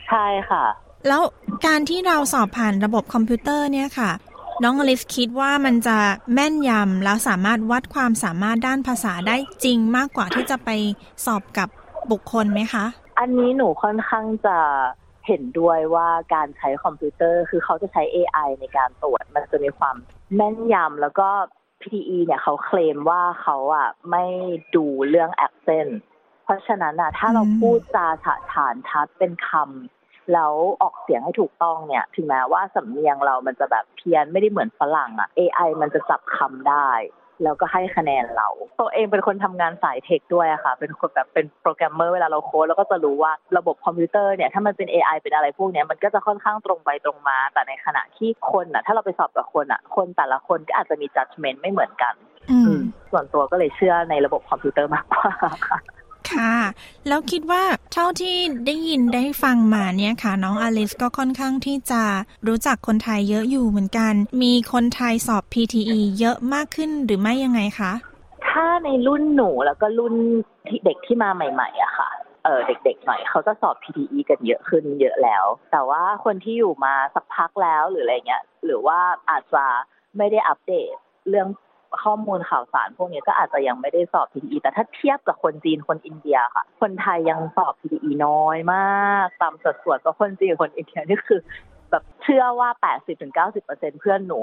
[0.09, 0.65] ใช่ค่ะ
[1.09, 1.23] แล้ว
[1.67, 4.11] การที่เราสอบผ่านระบบคอมพิวเตอร์เนี่ยค่ะ
[4.65, 5.99] น้องอลิสคิดว่ามันจะ
[6.35, 10.71] แม่นยำแล้วสามารถวัดความสามารถด้านภาษาได้จริงมากกว่าที่จะไป
[11.27, 11.69] สอบกับ
[12.11, 12.85] บุคคลไหมคะ
[13.19, 14.59] อันนี้หนูค่อนข้างจะ
[15.27, 19.97] เห็นด้วยว่าการใช้คอมพิวเตอร์ คือเขาจะใช้ AI ในการตรวจ มันจะมีความ
[20.37, 21.29] แม่นยำแล้วก็
[21.81, 24.25] PTE เนี่ยเขาเคลมว่าเขาอะไม่
[24.75, 25.93] ดูเรื่อง accent
[26.45, 30.00] เพราะฉะนั้นอะถ้าเราพูดจาฉะฉานชัดเป็นคำ
[30.33, 30.53] แล้ว
[30.83, 36.91] ออกเสียงให้ถูกต้องเนี่ย ถึงแม้ว่าสำเนียงเรามันจะแบบเพี้ยนไม่ได้เหมือนฝรั่งอะ AI มันจะจับคำได้
[37.45, 38.49] แล้วก็ให้คะแนนเรา
[38.81, 52.15] ตัวเองเป็นคนทำงานสาย tech ด้วยอะค่ะ เป็นคนแบบเป็นโปรแกรมเมอร์เวลาเราโค้ดเราก็จะรู้ว่าระบบคอมพิวเตอร์เนี่ยถ้ามันเป็น AI เป็นอะไรพวกเนี้ยมันก็จะค่อนข้างตรงไปตรงมา แต่ในขณะที่คนอะถ้าเราไปสอบกับคนอะคนแต่ละคนก็อาจจะมี judgment ไม่เหมือนกัน
[52.51, 55.33] อืมส่วนตัวก็เลยเชื่อในระบบคอมพิวเตอร์มากกว่า
[56.33, 56.55] ค่ะ
[57.09, 57.63] แล้วคิดว่า
[57.93, 62.03] เท่าที่ได้ยินได้ฟังมาเนี่ยค่ะ น้องอลิสก็ค่อนข้างที่จะ
[62.47, 67.93] รู้จักคนไทยเยอะอยู่เหมือนกัน มีคนไทยสอบ PTE เยอะมากขึ้นหรือไม่ยังไงคะ
[68.49, 70.15] ถ้าในรุ่นหนูแล้วก็รุ่น
[70.85, 72.11] เด็กที่มาใหม่ๆอะค่ะ
[72.45, 78.99] เออเด็กๆหน่อยเขาจะสอบ PTE กันเยอะขึ้นเยอะแล้ว แต่ว่าคนที่อยู่มาสักพักแล้วหรืออะไรเงี้ยหรือว่า
[79.31, 79.65] อาจจะ
[80.17, 80.93] ไม่ได้อัปเดต
[81.29, 81.49] เรื่อง
[82.03, 91.41] ข้อมูลข่าวสาร พวกนี้ก็อาจจะยังไม่ได้สอบ PTE แต่ถ้าเทียบกับคนจีนคนอินเดียค่ะ คนไทยยังสอบ PTE น้อยมากตามสัดส่วนกับคนจีนคนอินเดียนี่คือ
[91.91, 92.69] แบบเชื่อว่า
[93.37, 94.41] 80-90%เพื่อนหนู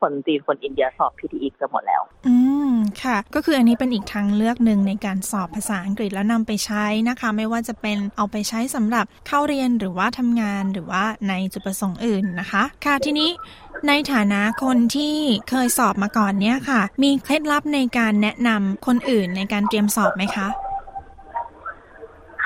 [0.00, 2.34] คนจีนคนอินเดียสอบ PTE กันหมดแล้ว อื
[2.70, 13.30] มค่ะ ก็คืออันนี้เป็นอีกทางเลือกหนึ่งในการสอบภาษาอังกฤษแล้วนำไปใช้นะคะ ไม่ว่าจะเป็นเอาไปใช้สำหรับเข้าเรียนหรือว่าทำงานหรือว่าในจุดประสงค์อื่นนะคะ ค่ะทีนี้
[13.88, 15.16] ในฐานะคนที่
[15.50, 20.48] เคยสอบมาก่อนเนี่ยค่ะ มีเคล็ดลับในการแนะนำคนอื่นในการเตรียมสอบไหมคะ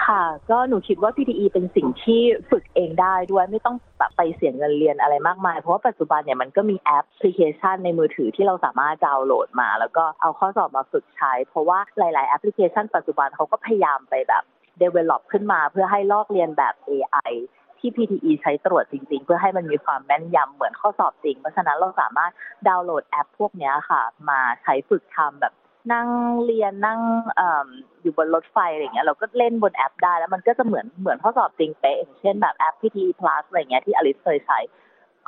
[0.07, 14.44] ค่ะ ก็หนูคิดว่า PTE เป็นสิ่งที่ฝึกเองได้ด้วยไม่ต้องแบบไปเสียเงินเรียนอะไรมากมาย เพราะว่าปัจจุบันเนี่ยมันก็มีแอปพลิเคชันในมือถือที่เราสามารถดาวน์โหลดมา แล้วก็เอาข้อสอบมาฝึกใช้ เพราะว่าหลาย ๆ แอปพลิเคชันปัจจุบันเขาก็พยายามไปแบบ
[14.82, 17.32] develop ขึ้นมาเพื่อให้ลอกเรียนแบบ AI
[17.78, 22.32] ที่ PTE ใช้ตรวจจริง ๆ เพื่อให้มันมีความแม่นยำเหมือนข้อสอบจริง เพราะฉะนั้นเราสามารถ
[22.68, 25.52] ดาวน์โหลดแอปพวกนี้ค่ะ มาใช้ฝึกทำแบบ
[25.93, 26.09] นั่ง
[26.45, 27.01] เรียนนั่ง
[27.37, 27.66] เอม
[28.01, 34.59] อยู่บนรถไฟอะไรเงี้ยเราก็เล่นบนแอปได้แล้วมันก็จะเหมือนเหมือนข้อสอบจริงเป๊ะอย่างเช่นแบบแอป PTE Plus อะไรเงี้ยที่อลิสเคยใช้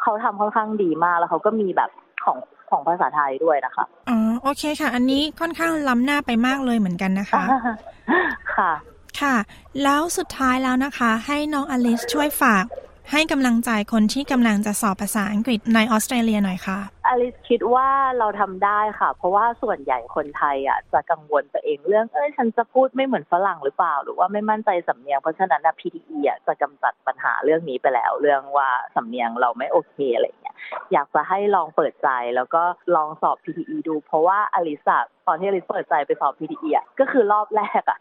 [0.00, 1.90] เขาทำค่อนข้างดีมากแล้วเขาก็มีแบบ
[2.24, 2.38] ของ
[2.70, 7.44] ของภาษาไทยด้วยนะคะ อ๋อ โอเคค่ะ อันนี้ค่อนข้างล้ำหน้าไปมากเลยเหมือนกันนะคะ
[8.56, 8.72] ค่ะ
[9.20, 9.36] ค่ะ
[9.82, 12.64] แล้วสุดท้ายแล้วนะคะ ให้น้องอลิสช่วยฝาก
[13.12, 17.88] ให้กำลังใจคนที่กำลังจะสอบภาษาอังกฤษในออสเตรเลียหน่อยค่ะอลิสคิดว่า
[18.18, 30.56] เราทำได้ค่ะ เพราะว่าส่วนใหญ่คนไทยอะจะกังวลตัวเองเรื่องเอ้ยฉันจะพูดไม่เหมือนฝรั่งหรือเปล่า หรือว่าไม่มั่นใจสำเนียงเพราะฉะนั้นนะ PTE อะจะกำจัดปัญหาเรื่องนี้ไปแล้ว เรื่องว่าสำเนียงเราไม่โอเคอะไรเงี้ย
[30.92, 32.62] อยากจะให้ลองเปิดใจแล้วก็
[32.96, 37.98] ลองสอบ PTE ดู เพราะว่าอลิสอะตอนที่อลิสเปิดใจไปสอบ PTE อะก็คือรอบแรกอะ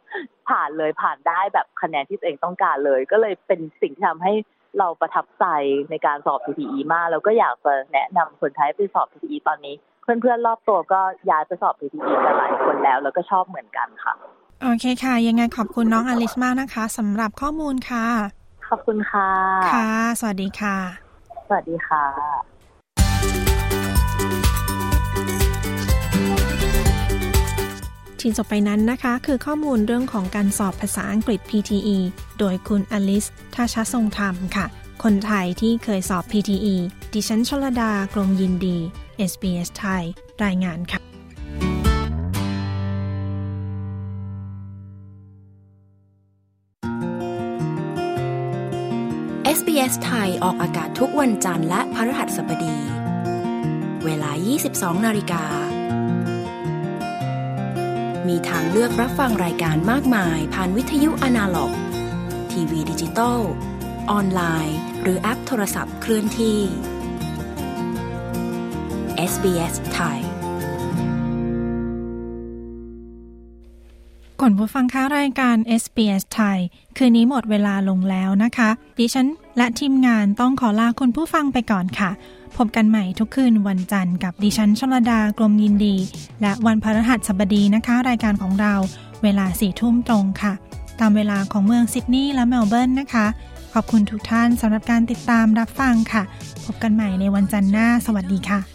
[0.50, 4.34] ผ่านเลยผ่านได้แบบคะแนนที่ตัวเองต้องการเลย ก็เลยเป็นสิ่งที่ทำให้
[4.80, 5.46] เราประทับใจ
[5.90, 14.14] ในการสอบ PTE มากแล้วก็อยากจะแนะนำคนไทยไปสอบ PTE ตอนนี้ เพื่อนๆรอบตัวก็ย้ายไปสอบ PTE กันหลายคนแล้ว แล้วก็ชอบเหมือนกันค่ะ
[14.62, 18.06] โอเคค่ะ ยังไงขอบคุณน้องอลิสมากนะคะสำหรับข้อมูลค่ะ
[18.70, 19.30] ขอบคุณค่ะ
[19.74, 20.78] ค่ะ สวัสดีค่ะ
[21.48, 22.55] สวัสดีค่ะ
[28.28, 31.98] ที่จบไปนั้นนะคะ คือข้อมูลเรื่องของการสอบภาษาอังกฤษ PTE
[32.40, 34.66] โดยคุณอลิสทาชทรงธรรมค่ะ
[35.04, 36.76] คนไทยที่เคยสอบ PTE
[37.14, 38.78] ดิฉันชลดากรมยินดี
[39.32, 40.04] SBS ไทย
[40.44, 41.00] รายงานค่ะ
[49.58, 52.78] SBS ไทยออกอากาศทุกวันจันทร์และพฤหัสบดี
[54.06, 54.32] เวลา
[54.70, 55.44] 22 นาฬิกา
[58.30, 61.72] มีทางเลือกรับฟังรายการมากมาย ผ่านวิทยุอนาล็อก
[62.52, 63.40] ทีวีดิจิตอล
[64.12, 66.60] ออนไลน์ หรือแอปโทรศัพท์เคลื่อนที่
[69.32, 70.20] SBS ไทย
[74.42, 76.60] ก่อนผู้ฟังค้ารายการ SBS ไทย
[76.98, 78.70] คืนนี้หมดเวลาลงแล้วนะคะ
[79.00, 82.12] ดิฉันและทีมงานต้องขอลาคุณผู้ฟังไปก่อนค่ะ
[82.58, 85.96] พบกันใหม่ทุกคืนวันจันทร์กับดิฉันชลดากรมยินดี
[86.42, 88.74] และวันพฤหัสบดีนะคะ รายการของเรา
[89.24, 90.54] เวลาสี่ทุ่มตรงค่ะ
[91.00, 93.26] ตามเวลาของเมืองซิดนีย์และเมลเบิร์นนะคะ
[93.74, 96.24] ขอบคุณทุกท่านสำหรับการติดตามรับฟังค่ะ
[96.66, 98.75] พบกันใหม่ในวันจันทร์หน้า สวัสดีค่ะ